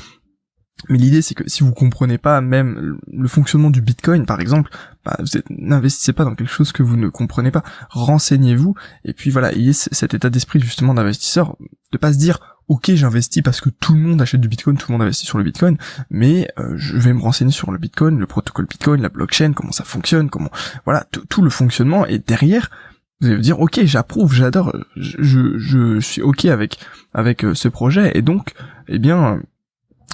Mais 0.89 0.99
l'idée 0.99 1.23
c'est 1.23 1.35
que 1.35 1.49
si 1.49 1.65
vous 1.65 1.73
comprenez 1.73 2.19
pas 2.19 2.41
même 2.41 2.99
le 3.13 3.29
fonctionnement 3.29 3.71
du 3.71 3.81
Bitcoin 3.81 4.27
par 4.27 4.41
exemple, 4.41 4.71
bah, 5.05 5.17
vous 5.21 5.41
n'investissez 5.51 6.13
pas 6.13 6.25
dans 6.25 6.35
quelque 6.35 6.53
chose 6.53 6.73
que 6.73 6.83
vous 6.83 6.97
ne 6.97 7.09
comprenez 7.09 7.51
pas. 7.51 7.63
Renseignez-vous 7.91 8.75
et 9.05 9.13
puis 9.13 9.31
voilà, 9.31 9.53
ayez 9.53 9.73
cet 9.73 10.15
état 10.15 10.31
d'esprit 10.31 10.61
justement 10.61 10.95
d'investisseur, 10.95 11.57
de 11.93 11.99
pas 11.99 12.13
se 12.13 12.19
dire 12.19 12.58
ok 12.69 12.93
j'investis 12.95 13.43
parce 13.43 13.61
que 13.61 13.71
tout 13.71 13.95
le 13.95 14.01
monde 14.01 14.23
achète 14.23 14.41
du 14.41 14.49
bitcoin, 14.49 14.77
tout 14.77 14.87
le 14.89 14.93
monde 14.93 15.03
investit 15.03 15.27
sur 15.27 15.39
le 15.39 15.45
bitcoin, 15.45 15.77
mais 16.11 16.49
euh, 16.59 16.75
je 16.77 16.97
vais 16.97 17.13
me 17.13 17.21
renseigner 17.21 17.53
sur 17.53 17.73
le 17.73 17.79
bitcoin, 17.79 18.19
le 18.19 18.27
protocole 18.27 18.67
bitcoin, 18.67 19.01
la 19.01 19.09
blockchain, 19.09 19.53
comment 19.53 19.73
ça 19.73 19.85
fonctionne, 19.85 20.31
comment 20.31 20.51
voilà 20.85 21.07
tout 21.29 21.43
le 21.43 21.51
fonctionnement 21.51 22.07
et 22.07 22.19
derrière 22.19 22.71
vous 23.21 23.27
allez 23.27 23.37
vous 23.37 23.43
dire 23.43 23.61
ok 23.61 23.81
j'approuve, 23.85 24.33
j'adore, 24.35 24.77
je, 24.97 25.59
je, 25.59 25.99
suis 26.01 26.23
ok 26.23 26.45
avec 26.45 26.79
avec 27.15 27.45
euh, 27.45 27.55
ce 27.55 27.69
projet 27.69 28.13
et 28.15 28.23
donc 28.23 28.53
eh 28.89 28.99
bien 28.99 29.41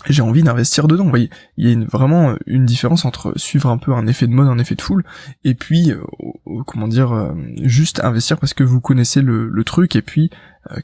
j'ai 0.08 0.22
envie 0.22 0.42
d'investir 0.42 0.86
dedans. 0.86 1.04
Vous 1.04 1.10
voyez, 1.10 1.30
il 1.56 1.68
y 1.68 1.82
a 1.82 1.86
vraiment 1.86 2.34
une 2.46 2.66
différence 2.66 3.06
entre 3.06 3.32
suivre 3.36 3.70
un 3.70 3.78
peu 3.78 3.94
un 3.94 4.06
effet 4.06 4.26
de 4.26 4.32
mode, 4.32 4.48
un 4.48 4.58
effet 4.58 4.74
de 4.74 4.82
foule, 4.82 5.02
et 5.44 5.54
puis 5.54 5.92
euh, 5.92 6.02
comment 6.66 6.88
dire, 6.88 7.34
juste 7.62 8.04
investir 8.04 8.38
parce 8.38 8.52
que 8.52 8.64
vous 8.64 8.80
connaissez 8.80 9.22
le 9.22 9.64
truc 9.64 9.96
et 9.96 10.02
puis 10.02 10.30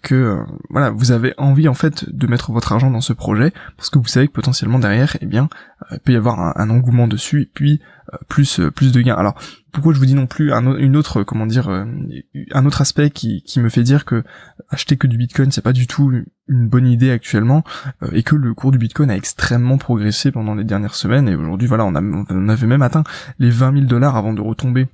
que 0.02 0.38
voilà, 0.68 0.90
vous 0.90 1.12
avez 1.12 1.34
envie 1.38 1.68
en 1.68 1.74
fait 1.74 2.08
de 2.10 2.26
mettre 2.26 2.52
votre 2.52 2.72
argent 2.72 2.90
dans 2.90 3.00
ce 3.00 3.12
projet 3.12 3.52
parce 3.76 3.90
que 3.90 3.98
vous 3.98 4.06
savez 4.06 4.28
que 4.28 4.32
potentiellement 4.32 4.78
derrière, 4.78 5.16
eh 5.20 5.26
bien, 5.26 5.48
il 5.90 5.98
peut 6.00 6.12
y 6.12 6.16
avoir 6.16 6.58
un, 6.58 6.70
engouement 6.70 7.08
dessus 7.08 7.42
et 7.42 7.50
puis 7.52 7.80
plus 8.28 8.60
plus 8.74 8.92
de 8.92 9.00
gains. 9.00 9.14
Alors 9.14 9.34
pourquoi 9.72 9.92
je 9.92 9.98
vous 9.98 10.06
dis 10.06 10.14
non 10.14 10.26
plus 10.26 10.52
un, 10.52 10.94
autre 10.94 11.22
comment 11.22 11.46
dire 11.46 11.68
un 11.68 12.66
autre 12.66 12.80
aspect 12.80 13.10
qui, 13.10 13.42
qui 13.42 13.60
me 13.60 13.68
fait 13.68 13.82
dire 13.82 14.04
que 14.04 14.24
acheter 14.68 14.96
que 14.96 15.06
du 15.06 15.16
Bitcoin 15.16 15.50
c'est 15.52 15.62
pas 15.62 15.72
du 15.72 15.86
tout 15.86 16.12
une 16.48 16.68
bonne 16.68 16.86
idée 16.86 17.10
actuellement 17.10 17.64
et 18.12 18.22
que 18.22 18.34
le 18.34 18.52
cours 18.54 18.72
du 18.72 18.78
Bitcoin 18.78 19.10
a 19.10 19.16
extrêmement 19.16 19.78
progressé 19.78 20.32
pendant 20.32 20.54
les 20.54 20.64
dernières 20.64 20.94
semaines 20.96 21.28
et 21.28 21.36
aujourd'hui 21.36 21.68
voilà 21.68 21.84
on, 21.84 21.94
a, 21.94 22.02
on 22.02 22.48
avait 22.48 22.66
même 22.66 22.82
atteint 22.82 23.04
les 23.38 23.50
20 23.50 23.72
000 23.74 23.84
dollars 23.86 24.16
avant 24.16 24.32
de 24.32 24.40
retomber 24.40 24.88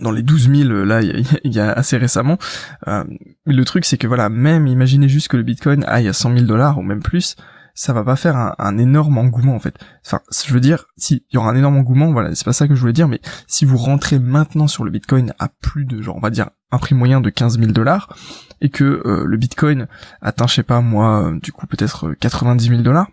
dans 0.00 0.10
les 0.10 0.22
12 0.22 0.50
000 0.50 0.68
là 0.84 1.02
il 1.02 1.26
y, 1.44 1.60
a, 1.60 1.72
assez 1.72 1.96
récemment. 1.96 2.38
Euh, 2.86 3.04
le 3.46 3.64
truc 3.64 3.84
c'est 3.84 3.98
que 3.98 4.06
voilà, 4.06 4.28
même 4.28 4.66
imaginez 4.66 5.08
juste 5.08 5.28
que 5.28 5.36
le 5.36 5.42
Bitcoin 5.42 5.84
aille 5.86 6.08
à 6.08 6.12
100 6.12 6.34
000 6.34 6.46
dollars 6.46 6.78
ou 6.78 6.82
même 6.82 7.02
plus, 7.02 7.36
ça 7.74 7.92
va 7.92 8.02
pas 8.02 8.16
faire 8.16 8.54
un, 8.58 8.78
énorme 8.78 9.18
engouement 9.18 9.54
en 9.54 9.60
fait. 9.60 9.78
Enfin, 10.04 10.20
je 10.44 10.52
veux 10.52 10.60
dire, 10.60 10.86
si 10.96 11.24
il 11.30 11.34
y 11.34 11.38
aura 11.38 11.50
un 11.50 11.56
énorme 11.56 11.76
engouement, 11.76 12.12
voilà, 12.12 12.34
c'est 12.34 12.44
pas 12.44 12.52
ça 12.52 12.66
que 12.66 12.74
je 12.74 12.80
voulais 12.80 12.92
dire, 12.92 13.08
mais 13.08 13.20
si 13.46 13.64
vous 13.64 13.76
rentrez 13.76 14.18
maintenant 14.18 14.66
sur 14.66 14.84
le 14.84 14.90
Bitcoin 14.90 15.32
à 15.38 15.48
plus 15.48 15.84
de 15.84 16.02
genre, 16.02 16.16
on 16.16 16.20
va 16.20 16.30
dire 16.30 16.50
un 16.70 16.78
prix 16.78 16.94
moyen 16.94 17.20
de 17.20 17.30
15 17.30 17.58
000 17.58 17.72
dollars 17.72 18.14
et 18.60 18.68
que 18.68 18.84
euh, 18.84 19.24
le 19.24 19.36
Bitcoin 19.36 19.86
atteint, 20.20 20.48
je 20.48 20.54
sais 20.54 20.62
pas 20.62 20.80
moi, 20.80 21.32
du 21.40 21.52
coup 21.52 21.66
peut-être 21.66 22.12
90 22.14 22.68
000 22.68 22.82
dollars, 22.82 23.08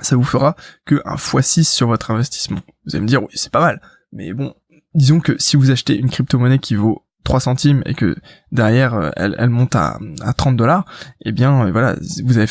ça 0.00 0.16
vous 0.16 0.24
fera 0.24 0.56
que 0.86 1.02
un 1.04 1.16
x6 1.16 1.64
sur 1.64 1.88
votre 1.88 2.10
investissement. 2.10 2.60
Vous 2.86 2.94
allez 2.94 3.02
me 3.02 3.08
dire 3.08 3.22
oui, 3.22 3.30
c'est 3.34 3.52
pas 3.52 3.60
mal, 3.60 3.82
mais 4.12 4.32
bon, 4.32 4.54
disons 4.94 5.20
que 5.20 5.36
si 5.38 5.56
vous 5.56 5.70
achetez 5.70 5.96
une 5.96 6.10
crypto-monnaie 6.10 6.58
qui 6.58 6.74
vaut 6.74 7.04
3 7.24 7.40
centimes 7.40 7.82
et 7.86 7.94
que 7.94 8.16
derrière 8.50 8.94
euh, 8.94 9.10
elle, 9.16 9.50
monte 9.50 9.76
à, 9.76 9.98
à 10.22 10.32
30 10.32 10.56
dollars, 10.56 10.84
eh 11.24 11.32
bien 11.32 11.66
euh, 11.66 11.72
voilà, 11.72 11.96
vous 12.24 12.38
avez 12.38 12.46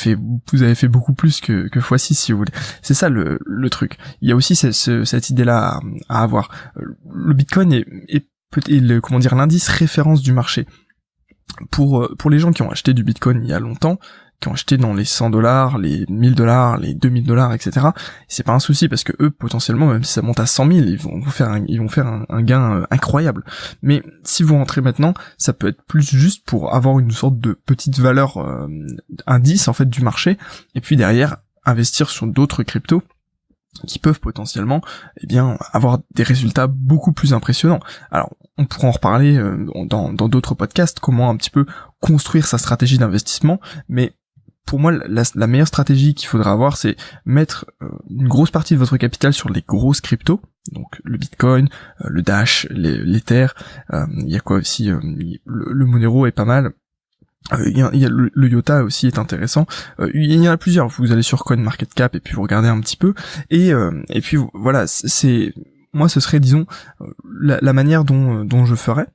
fait 0.75 0.88
beaucoup 0.88 1.13
plus 1.13 1.41
que, 1.41 1.67
que 1.67 1.79
x6 1.79 2.13
si 2.13 2.31
vous 2.31 2.39
voulez. 2.39 2.53
C'est 2.81 2.93
ça 2.93 3.10
le, 3.10 3.39
le 3.45 3.69
truc. 3.69 3.98
Il 4.21 4.29
y 4.29 4.31
a 4.31 4.36
aussi 4.36 4.55
cette 4.55 5.29
idée-là 5.29 5.79
à, 6.10 6.24
avoir. 6.24 6.51
Euh, 6.77 6.98
le 7.13 7.33
Bitcoin 7.33 7.74
est, 7.74 7.86
est, 8.07 8.27
est 8.69 9.19
dire 9.19 9.36
l'indice 9.36 9.67
référence 9.67 10.21
du 10.21 10.33
marché. 10.33 10.65
Pour 11.69 12.29
les 12.29 12.39
gens 12.39 12.53
qui 12.53 12.62
ont 12.62 12.71
acheté 12.71 12.93
du 12.93 13.03
Bitcoin 13.03 13.41
il 13.43 13.50
y 13.50 13.53
a 13.53 13.60
longtemps, 13.60 14.00
ont 14.50 14.53
acheté 14.53 14.77
dans 14.77 14.93
les 14.93 15.05
100 15.05 15.29
dollars, 15.29 15.77
les 15.77 16.05
1000 16.10 16.36
dollars, 16.36 16.77
les 16.77 16.93
2000 16.93 17.25
dollars, 17.25 17.53
etc. 17.53 17.88
C'est 18.27 18.43
pas 18.43 18.53
un 18.53 18.60
souci 18.60 18.88
parce 18.88 19.03
que 19.03 19.13
eux, 19.21 19.31
potentiellement, 19.31 19.88
même 19.88 20.03
si 20.03 20.13
ça 20.13 20.21
monte 20.21 20.39
à 20.39 20.45
100 20.45 20.71
000, 20.71 20.79
ils 20.88 20.98
vont 20.98 21.21
faire 21.24 21.50
un, 21.50 21.63
ils 21.67 21.79
vont 21.79 21.89
faire 21.89 22.07
un, 22.07 22.41
gain 22.41 22.74
euh, 22.74 22.88
incroyable. 22.91 23.43
Mais 23.81 24.03
si 24.24 24.43
vous 24.43 24.55
rentrez 24.55 24.81
maintenant, 24.81 25.13
ça 25.38 25.53
peut 25.53 25.67
être 25.67 25.83
plus 25.83 26.03
juste 26.03 26.45
pour 26.45 26.74
avoir 26.74 27.00
une 27.00 27.12
sorte 27.12 27.39
de 27.39 27.53
petite 27.53 28.00
valeur 28.00 28.38
euh, 28.38 28.67
indice 29.27 29.67
en 29.67 29.74
fait 29.74 29.89
du 29.89 30.01
marché, 30.01 30.38
et 30.75 30.81
puis 30.81 30.95
derrière 30.95 31.38
investir 31.65 32.10
sur 32.10 32.27
d'autres 32.27 32.63
cryptos 32.63 33.03
qui 33.88 34.00
peuvent 34.00 34.19
potentiellement 34.19 34.81
eh 35.21 35.27
bien 35.27 35.57
avoir 35.71 36.00
des 36.13 36.24
résultats 36.24 36.67
beaucoup 36.67 37.13
plus 37.13 37.33
impressionnants. 37.33 37.79
Alors 38.12 38.36
on 38.57 38.65
pourra 38.65 38.89
en 38.89 38.91
reparler 38.91 39.38
euh, 39.38 39.65
dans 39.86 40.12
d'autres 40.13 40.55
podcasts 40.55 41.00
comment 41.00 41.29
un 41.29 41.38
petit 41.38 41.50
peu 41.50 41.65
construire 42.00 42.48
sa 42.48 42.57
stratégie 42.57 42.98
d'investissement, 42.98 43.60
mais 43.88 44.13
pour 44.72 44.80
moi, 44.80 44.94
la, 44.94 45.48
meilleure 45.48 45.68
stratégie 45.68 46.13
qu'il 46.13 46.30
faudra 46.30 46.54
avoir, 46.54 46.78
c'est 46.78 46.96
mettre 47.25 47.66
euh, 47.82 47.90
une 48.10 48.30
grosse 48.30 48.51
partie 48.51 48.74
de 48.74 48.80
votre 48.80 48.96
capital 48.96 49.34
sur 49.34 49.50
les 49.50 49.66
grosses 49.68 50.00
cryptos, 50.00 50.40
donc 50.72 51.01
le 51.04 51.18
Bitcoin, 51.18 51.68
euh, 52.00 52.08
le 52.08 52.22
Dash, 52.22 52.68
l'Ether, 52.70 53.48
euh, 53.92 54.06
il 54.20 54.30
y 54.30 54.38
a 54.38 54.40
quoi 54.40 54.56
aussi, 54.56 54.90
le, 54.90 55.86
Monero 55.86 56.25
est 56.25 56.32
pas 56.32 56.46
mal, 56.46 56.72
il 57.66 57.78
y, 57.78 57.82
a, 57.82 57.90
le, 57.92 58.32
le, 58.34 58.48
Yota 58.48 58.86
aussi 58.86 59.08
est 59.08 59.20
intéressant. 59.20 59.66
il 60.13 60.32
y 60.32 60.48
en 60.48 60.54
a 60.54 60.58
plusieurs. 60.58 60.88
Vous 60.88 61.12
allez 61.12 61.22
sur 61.22 61.44
CoinMarketCap 61.44 62.16
et 62.16 62.22
puis 62.22 62.36
vous 62.36 62.44
regardez 62.44 62.70
un 62.70 62.80
petit 62.80 62.96
peu. 62.96 63.13
Et, 63.50 63.72
et 64.10 64.22
puis 64.22 64.38
voilà, 64.54 64.88
c'est 64.88 65.54
moi 65.93 66.10
ce 66.10 66.19
serait 66.19 66.39
disons 66.39 66.65
euh, 67.01 67.05
la, 67.41 67.74
manière 67.74 68.03
dont, 68.03 68.39
euh, 68.39 68.43
dont 68.43 68.65
je 68.65 68.75
ferais 68.75 69.07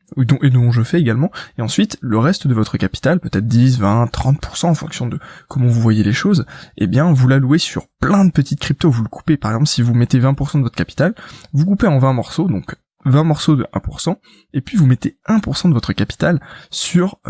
et 0.43 0.51
dont 0.51 0.71
je 0.71 0.83
fais 0.83 1.01
également. 1.01 1.31
Et 1.59 1.63
ensuite 1.63 1.99
le 2.01 2.19
reste 2.19 2.47
de 2.47 2.55
votre 2.55 2.77
capital 2.77 3.21
peut-être 3.21 3.47
10 3.47 3.79
20 3.81 4.07
30% 4.07 4.67
en 4.67 4.75
fonction 4.75 5.07
de 5.07 5.19
comment 5.49 5.67
vous 5.67 5.81
voyez 5.81 6.03
les 6.03 6.13
choses 6.13 6.47
eh 6.77 6.87
bien 6.87 7.13
vous 7.13 7.29
l'allouez 7.29 7.59
sur 7.59 7.89
plein 8.01 8.25
de 8.25 8.31
petites 8.31 8.61
cryptos. 8.61 8.91
Vous 8.91 9.03
le 9.03 9.09
coupez 9.09 9.37
par 9.37 9.53
exemple 9.53 9.69
si 9.69 9.83
vous 9.83 9.95
mettez 9.95 10.21
20% 10.21 10.59
de 10.59 10.63
votre 10.63 10.77
capital 10.77 11.15
vous 11.53 11.65
coupez 11.65 11.87
en 11.87 11.99
20 11.99 12.13
morceaux 12.13 12.49
donc 12.49 12.75
20 13.07 13.25
morceaux 13.25 13.57
de 13.57 13.67
1% 13.73 14.17
et 14.53 14.61
puis 14.61 14.77
vous 14.77 14.87
mettez 14.87 15.19
1% 15.29 15.69
de 15.69 15.75
votre 15.75 15.93
capital 15.93 16.41
sur 16.71 17.21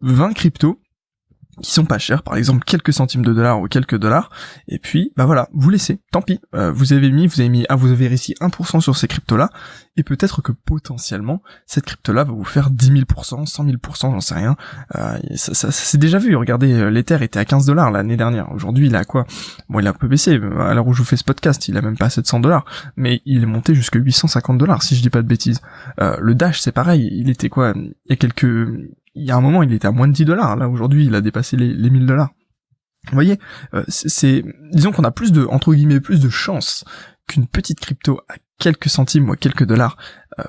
20 0.00 0.30
euh, 0.30 0.32
cryptos 0.32 0.81
qui 1.62 1.72
sont 1.72 1.84
pas 1.84 1.98
chers, 1.98 2.22
par 2.22 2.36
exemple 2.36 2.64
quelques 2.64 2.92
centimes 2.92 3.24
de 3.24 3.32
dollars 3.32 3.60
ou 3.60 3.68
quelques 3.68 3.96
dollars, 3.96 4.30
et 4.68 4.78
puis 4.78 5.12
bah 5.16 5.24
voilà, 5.24 5.48
vous 5.52 5.70
laissez, 5.70 6.00
tant 6.10 6.20
pis, 6.20 6.40
euh, 6.54 6.72
vous 6.72 6.92
avez 6.92 7.10
mis, 7.10 7.26
vous 7.26 7.40
avez 7.40 7.48
mis, 7.48 7.64
ah, 7.68 7.76
vous 7.76 7.90
avez 7.90 8.08
réussi 8.08 8.34
1% 8.40 8.80
sur 8.80 8.96
ces 8.96 9.08
cryptos 9.08 9.36
là, 9.36 9.50
et 9.96 10.02
peut-être 10.02 10.42
que 10.42 10.52
potentiellement 10.52 11.42
cette 11.66 11.84
crypto 11.84 12.12
là 12.12 12.24
va 12.24 12.32
vous 12.32 12.44
faire 12.44 12.70
10 12.70 12.90
000%, 12.92 13.46
100 13.46 13.64
000%, 13.64 13.78
j'en 14.00 14.20
sais 14.20 14.34
rien, 14.34 14.56
euh, 14.96 15.18
ça, 15.36 15.54
ça, 15.54 15.70
s'est 15.70 15.98
déjà 15.98 16.18
vu, 16.18 16.34
regardez, 16.36 16.72
euh, 16.72 16.90
l'Ether 16.90 17.18
était 17.22 17.38
à 17.38 17.44
15 17.44 17.64
dollars 17.64 17.90
l'année 17.90 18.16
dernière, 18.16 18.50
aujourd'hui 18.52 18.88
il 18.88 18.96
a 18.96 19.04
quoi? 19.04 19.24
Bon 19.68 19.78
il 19.78 19.86
a 19.86 19.90
un 19.90 19.94
peu 19.94 20.08
baissé, 20.08 20.34
à 20.34 20.74
l'heure 20.74 20.86
où 20.86 20.92
je 20.92 20.98
vous 20.98 21.08
fais 21.08 21.16
ce 21.16 21.24
podcast, 21.24 21.68
il 21.68 21.76
a 21.76 21.82
même 21.82 21.96
pas 21.96 22.10
700 22.10 22.40
dollars, 22.40 22.64
mais 22.96 23.22
il 23.24 23.42
est 23.42 23.46
monté 23.46 23.74
jusqu'à 23.74 24.00
850 24.00 24.58
dollars 24.58 24.82
si 24.82 24.96
je 24.96 25.02
dis 25.02 25.10
pas 25.10 25.22
de 25.22 25.28
bêtises. 25.28 25.60
le 25.98 26.34
Dash 26.34 26.60
c'est 26.60 26.72
pareil, 26.72 27.08
il 27.12 27.30
était 27.30 27.48
quoi? 27.48 27.72
Il 27.76 27.94
y 28.10 28.12
a 28.12 28.16
quelques 28.16 28.46
il 29.14 29.24
y 29.24 29.30
a 29.30 29.36
un 29.36 29.40
moment, 29.40 29.62
il 29.62 29.72
était 29.72 29.88
à 29.88 29.92
moins 29.92 30.08
de 30.08 30.12
10 30.12 30.24
dollars. 30.24 30.56
Là, 30.56 30.68
aujourd'hui, 30.68 31.06
il 31.06 31.14
a 31.14 31.20
dépassé 31.20 31.56
les, 31.56 31.72
les 31.72 31.90
1000 31.90 32.06
dollars. 32.06 32.30
Vous 33.08 33.14
voyez, 33.14 33.38
euh, 33.74 33.84
c'est, 33.88 34.44
disons 34.70 34.92
qu'on 34.92 35.04
a 35.04 35.10
plus 35.10 35.32
de, 35.32 35.44
entre 35.46 35.74
guillemets, 35.74 36.00
plus 36.00 36.20
de 36.20 36.28
chance 36.28 36.84
qu'une 37.26 37.46
petite 37.46 37.80
crypto 37.80 38.20
à 38.28 38.34
quelques 38.58 38.88
centimes 38.88 39.28
ou 39.28 39.32
à 39.32 39.36
quelques 39.36 39.64
dollars 39.64 39.96
euh, 40.38 40.44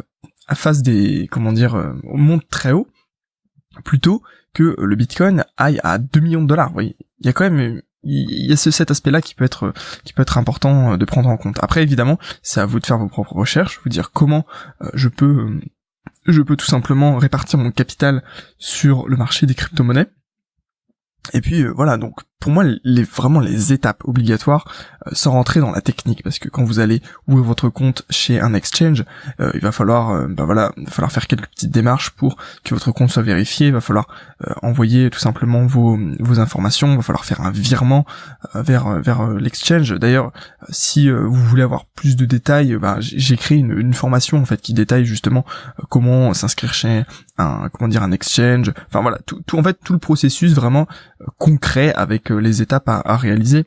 face 0.54 0.84
des, 0.84 1.28
comment 1.32 1.52
dire, 1.52 1.76
euh, 1.76 1.94
monte 2.04 2.48
très 2.50 2.72
haut, 2.72 2.88
plutôt 3.84 4.22
que 4.54 4.76
le 4.78 4.96
Bitcoin 4.96 5.46
aille 5.58 5.80
à 5.84 5.98
2 5.98 6.20
millions 6.20 6.44
de 6.44 6.48
dollars. 6.48 6.68
Vous 6.68 6.74
voyez, 6.74 6.96
il 7.20 7.26
y 7.26 7.30
a 7.30 7.34
quand 7.34 7.50
même 7.50 7.82
il 8.06 8.46
y 8.46 8.52
a 8.52 8.58
ce, 8.58 8.70
cet 8.70 8.92
aspect-là 8.92 9.22
qui 9.22 9.34
peut 9.34 9.46
être 9.46 9.74
qui 10.04 10.12
peut 10.12 10.24
être 10.24 10.38
important 10.38 10.98
de 10.98 11.06
prendre 11.06 11.30
en 11.30 11.38
compte. 11.38 11.58
Après, 11.64 11.82
évidemment, 11.82 12.20
c'est 12.42 12.60
à 12.60 12.66
vous 12.66 12.82
de 12.82 12.86
faire 12.86 12.98
vos 12.98 13.08
propres 13.08 13.34
recherches, 13.34 13.80
vous 13.82 13.90
dire 13.90 14.12
comment 14.12 14.46
je 14.94 15.08
peux 15.08 15.62
je 16.26 16.42
peux 16.42 16.56
tout 16.56 16.66
simplement 16.66 17.18
répartir 17.18 17.60
mon 17.60 17.72
capital 17.72 18.24
sur 18.58 19.08
le 19.08 19.18
marché 19.18 19.46
des 19.46 19.56
crypto-monnaies. 19.56 20.08
Et 21.34 21.42
puis 21.42 21.62
euh, 21.62 21.72
voilà, 21.72 21.98
donc 21.98 22.20
pour 22.44 22.52
moi, 22.52 22.66
les, 22.84 23.04
vraiment 23.04 23.40
les 23.40 23.72
étapes 23.72 24.02
obligatoires, 24.04 24.68
euh, 25.08 25.12
sans 25.14 25.32
rentrer 25.32 25.62
dans 25.62 25.72
la 25.72 25.80
technique, 25.80 26.24
parce 26.24 26.40
que 26.40 26.50
quand 26.50 26.66
vous 26.66 26.80
allez 26.80 27.02
ouvrir 27.26 27.46
votre 27.46 27.70
compte 27.70 28.04
chez 28.10 28.42
un 28.42 28.54
exchange, 28.54 29.06
euh, 29.40 29.50
il 29.54 29.62
va 29.62 29.72
falloir, 29.72 30.10
euh, 30.10 30.28
bah 30.28 30.44
voilà, 30.44 30.74
il 30.76 30.84
va 30.84 30.92
falloir 30.92 31.10
faire 31.14 31.28
quelques 31.28 31.48
petites 31.48 31.72
démarches 31.72 32.10
pour 32.10 32.36
que 32.66 32.74
votre 32.74 32.92
compte 32.92 33.12
soit 33.12 33.24
vérifié. 33.24 33.68
Il 33.68 33.74
va 33.74 33.80
falloir 33.80 34.08
envoyer 34.62 35.10
tout 35.10 35.20
simplement 35.20 35.66
vos, 35.66 35.98
vos 36.20 36.42
informations. 36.42 36.92
Il 36.92 36.98
va 36.98 37.02
falloir 37.02 37.24
faire 37.24 37.40
un 37.40 37.52
virement 37.52 38.06
vers 38.56 39.00
vers 39.00 39.26
l'exchange. 39.30 39.94
D'ailleurs, 39.94 40.34
si 40.68 41.10
vous 41.10 41.46
voulez 41.46 41.64
avoir 41.64 41.86
plus 41.86 42.18
de 42.18 42.26
détails, 42.26 42.76
bah, 42.76 42.98
j'ai 43.00 43.38
créé 43.38 43.60
une, 43.60 43.72
une, 43.72 43.94
formation 43.94 44.38
en 44.38 44.46
fait 44.46 44.60
qui 44.60 44.74
détaille 44.74 45.06
justement 45.06 45.46
comment 45.88 46.34
s'inscrire 46.34 46.74
chez 46.74 47.06
un 47.38 47.70
comment 47.72 47.88
dire 47.88 48.04
un 48.04 48.12
exchange. 48.12 48.74
Enfin 48.90 49.02
voilà, 49.02 49.20
tout, 49.26 49.42
tout 49.48 49.58
en 49.58 49.64
fait 49.64 49.78
tout 49.82 49.94
le 49.94 50.00
processus 50.00 50.54
vraiment 50.54 50.88
concret 51.38 51.94
avec 51.94 52.33
les 52.40 52.62
étapes 52.62 52.88
à, 52.88 53.18
réaliser. 53.18 53.66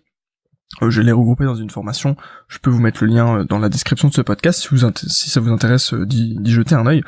Euh, 0.83 0.91
je 0.91 1.01
l'ai 1.01 1.13
regroupé 1.13 1.45
dans 1.45 1.55
une 1.55 1.71
formation. 1.71 2.17
Je 2.49 2.59
peux 2.59 2.71
vous 2.71 2.81
mettre 2.81 3.05
le 3.05 3.13
lien 3.13 3.39
euh, 3.39 3.45
dans 3.45 3.59
la 3.59 3.69
description 3.69 4.09
de 4.09 4.15
ce 4.15 4.21
podcast 4.21 4.61
si, 4.61 4.69
vous 4.71 4.89
si 4.95 5.31
ça 5.31 5.41
vous 5.41 5.53
intéresse 5.53 5.93
euh, 5.95 6.07
d'y 6.07 6.53
jeter 6.53 6.75
un 6.75 6.87
œil. 6.87 7.03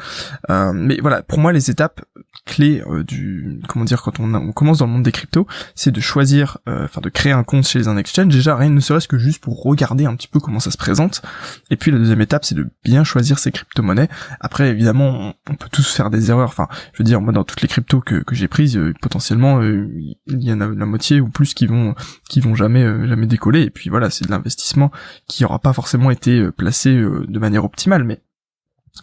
mais 0.48 0.98
voilà, 1.00 1.22
pour 1.22 1.38
moi, 1.38 1.52
les 1.52 1.70
étapes 1.70 2.00
clés 2.44 2.82
du 3.06 3.60
comment 3.68 3.84
dire 3.84 4.00
quand 4.00 4.20
on, 4.20 4.32
on, 4.34 4.52
commence 4.52 4.78
dans 4.78 4.86
le 4.86 4.92
monde 4.92 5.02
des 5.02 5.12
cryptos, 5.12 5.46
c'est 5.74 5.90
de 5.90 6.00
choisir, 6.00 6.58
enfin 6.66 7.00
de 7.00 7.10
créer 7.10 7.32
un 7.32 7.44
compte 7.44 7.66
chez 7.66 7.88
un 7.88 7.96
exchange. 7.96 8.28
Déjà, 8.28 8.56
rien 8.56 8.70
ne 8.70 8.80
serait-ce 8.80 9.06
que 9.06 9.18
juste 9.18 9.42
pour 9.42 9.62
regarder 9.62 10.06
un 10.06 10.16
petit 10.16 10.28
peu 10.28 10.40
comment 10.40 10.60
ça 10.60 10.70
se 10.70 10.78
présente. 10.78 11.22
Et 11.70 11.76
puis 11.76 11.90
la 11.90 11.98
deuxième 11.98 12.20
étape, 12.20 12.44
c'est 12.44 12.54
de 12.54 12.68
bien 12.84 13.04
choisir 13.04 13.38
ses 13.38 13.52
crypto-monnaies. 13.52 14.08
Après, 14.40 14.68
évidemment, 14.68 15.34
on, 15.48 15.54
peut 15.54 15.68
tous 15.70 15.92
faire 15.92 16.10
des 16.10 16.30
erreurs. 16.30 16.48
Enfin, 16.48 16.68
je 16.92 16.98
veux 16.98 17.04
dire, 17.04 17.20
moi, 17.20 17.32
dans 17.32 17.44
toutes 17.44 17.60
les 17.60 17.68
cryptos 17.68 18.00
que, 18.00 18.22
que 18.22 18.34
j'ai 18.34 18.48
prises, 18.48 18.80
potentiellement, 19.02 19.62
il 19.62 20.16
y 20.26 20.52
en 20.52 20.60
a 20.60 20.68
la 20.68 20.86
moitié 20.86 21.20
ou 21.20 21.28
plus 21.28 21.54
qui 21.54 21.66
vont 21.66 21.94
qui 22.28 22.40
vont 22.40 22.54
jamais 22.54 22.84
jamais 23.06 23.26
décoller 23.26 23.62
et 23.62 23.70
puis 23.70 23.90
voilà, 23.90 24.10
c'est 24.10 24.24
de 24.24 24.30
l'investissement 24.30 24.90
qui 25.28 25.44
aura 25.44 25.58
pas 25.58 25.72
forcément 25.72 26.10
été 26.10 26.40
euh, 26.40 26.52
placé 26.52 26.90
euh, 26.90 27.26
de 27.28 27.38
manière 27.38 27.64
optimale, 27.64 28.04
mais 28.04 28.22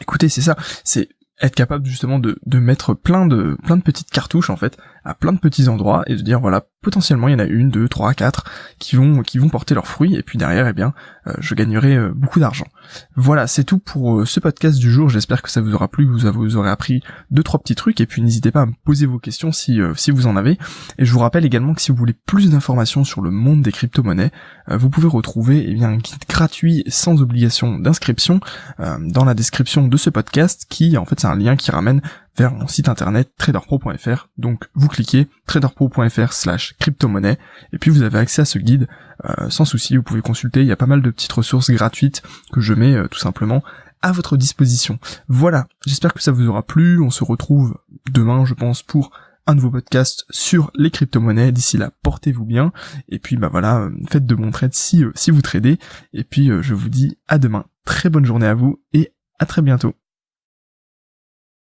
écoutez, 0.02 0.28
c'est 0.28 0.42
ça, 0.42 0.56
c'est 0.84 1.10
être 1.42 1.56
capable 1.56 1.86
justement 1.86 2.20
de, 2.20 2.38
mettre 2.60 2.94
plein 2.94 3.26
de 3.26 3.58
plein 3.64 3.76
de 3.76 3.82
petites 3.82 4.10
cartouches 4.10 4.50
en 4.50 4.56
fait 4.56 4.78
à 5.04 5.14
plein 5.14 5.34
de 5.34 5.40
petits 5.40 5.68
endroits 5.68 6.04
et 6.08 6.16
de 6.16 6.22
dire 6.22 6.40
voilà 6.40 6.66
potentiellement 6.86 7.28
il 7.28 7.32
y 7.32 7.36
en 7.36 7.40
a 7.40 7.46
une, 7.46 7.72
deux, 7.72 7.90
trois, 7.90 8.14
quatre 8.14 8.46
qui 8.78 8.96
vont 8.96 9.24
qui 9.24 9.40
vont 9.40 9.50
porter 9.50 9.74
leurs 9.74 9.88
fruits 9.88 10.16
et 10.16 10.22
puis 10.22 10.38
derrière 10.38 10.68
eh 10.68 10.74
bien 10.74 10.94
euh, 11.26 11.34
je 11.40 11.56
gagnerai 11.56 11.96
euh, 11.96 12.14
beaucoup 12.16 12.40
d'argent. 12.40 12.68
Voilà, 13.16 13.48
c'est 13.48 13.64
tout 13.64 13.80
pour 13.80 14.20
euh, 14.20 14.26
ce 14.26 14.40
podcast 14.40 14.78
du 14.78 14.92
jour. 14.92 15.10
J'espère 15.10 15.42
que 15.42 15.50
ça 15.50 15.62
vous 15.62 15.74
aura 15.74 15.88
plu, 15.88 16.06
vous, 16.06 16.32
vous 16.32 16.58
aurez 16.58 16.70
appris 16.70 17.02
deux 17.32 17.42
trois 17.42 17.60
petits 17.60 17.74
trucs 17.74 18.00
et 18.02 18.06
puis 18.06 18.22
n'hésitez 18.22 18.52
pas 18.52 18.62
à 18.62 18.66
me 18.68 18.74
poser 18.84 19.08
vos 19.08 19.18
questions 19.18 19.52
si 19.52 19.80
si 19.96 20.12
vous 20.12 20.28
en 20.28 20.36
avez. 20.36 20.60
Et 21.00 21.06
je 21.06 21.12
vous 21.12 21.20
rappelle 21.20 21.44
également 21.44 21.74
que 21.74 21.82
si 21.82 21.92
vous 21.92 21.98
voulez 21.98 22.14
plus 22.14 22.52
d'informations 22.52 23.04
sur 23.04 23.22
le 23.22 23.32
monde 23.32 23.64
des 23.64 23.72
crypto-monnaies, 23.72 24.32
vous 24.70 24.92
pouvez 24.92 25.08
retrouver 25.08 25.66
eh 25.68 25.74
bien 25.74 25.90
un 25.90 25.98
guide 25.98 26.24
gratuit 26.30 26.84
sans 26.88 27.22
obligation 27.22 27.80
d'inscription 27.80 28.40
dans 28.78 29.26
la 29.26 29.34
description 29.34 29.88
de 29.88 29.98
ce 29.98 30.12
podcast 30.12 30.68
qui 30.70 30.98
en 30.98 31.06
fait 31.06 31.20
c'est 31.20 31.28
un 31.28 31.36
lien 31.36 31.56
qui 31.56 31.72
ramène 31.72 32.02
vers 32.36 32.54
mon 32.54 32.68
site 32.68 32.90
internet 32.90 33.32
traderpro.fr. 33.38 34.30
Donc 34.38 34.70
vous 34.74 34.88
cliquez 34.88 35.28
traderpro.fr 35.48 36.34
slash 36.34 36.76
crypto-monnaie 36.80 37.38
et 37.74 37.78
puis 37.78 37.92
vous 37.92 38.02
avez 38.02 38.20
accès 38.20 38.42
à 38.42 38.46
ce 38.46 38.60
guide 38.60 38.88
euh, 39.26 39.50
sans 39.50 39.66
souci. 39.66 39.96
Vous 39.96 40.04
pouvez 40.04 40.22
consulter, 40.22 40.62
il 40.62 40.68
y 40.68 40.72
a 40.72 40.78
pas 40.78 40.86
mal 40.86 41.02
de 41.02 41.10
petites 41.10 41.32
ressources 41.32 41.72
gratuites 41.72 42.24
que 42.52 42.62
je 42.62 42.74
mets 42.74 42.94
euh, 42.94 43.08
tout 43.08 43.20
simplement 43.20 43.64
à 44.02 44.12
votre 44.12 44.38
disposition. 44.38 45.00
Voilà, 45.28 45.68
j'espère 45.86 46.14
que 46.14 46.22
ça 46.22 46.32
vous 46.32 46.48
aura 46.48 46.64
plu. 46.64 47.02
On 47.02 47.10
se 47.10 47.24
retrouve 47.24 47.78
demain, 48.12 48.46
je 48.46 48.54
pense, 48.54 48.84
pour 48.84 49.12
un 49.48 49.56
nouveau 49.56 49.72
podcast 49.72 50.26
sur 50.30 50.72
les 50.76 50.92
crypto-monnaies. 50.92 51.52
D'ici 51.52 51.78
là, 51.78 51.92
portez-vous 52.04 52.46
bien. 52.46 52.72
Et 53.10 53.20
puis 53.20 53.38
bah 53.38 53.50
voilà, 53.50 53.80
euh, 53.80 53.92
faites 54.10 54.26
de 54.26 54.36
bons 54.36 54.52
trades 54.52 54.74
si, 54.74 55.04
si 55.16 55.32
vous 55.32 55.42
tradez. 55.42 55.80
Et 56.14 56.24
puis 56.24 56.50
je 56.62 56.74
vous 56.74 56.90
dis 56.90 57.18
à 57.28 57.38
demain. 57.38 57.66
Très 57.86 58.10
bonne 58.10 58.26
journée 58.26 58.48
à 58.48 58.56
vous 58.56 58.82
et 58.94 59.14
à 59.40 59.46
très 59.46 59.62
bientôt. 59.62 59.96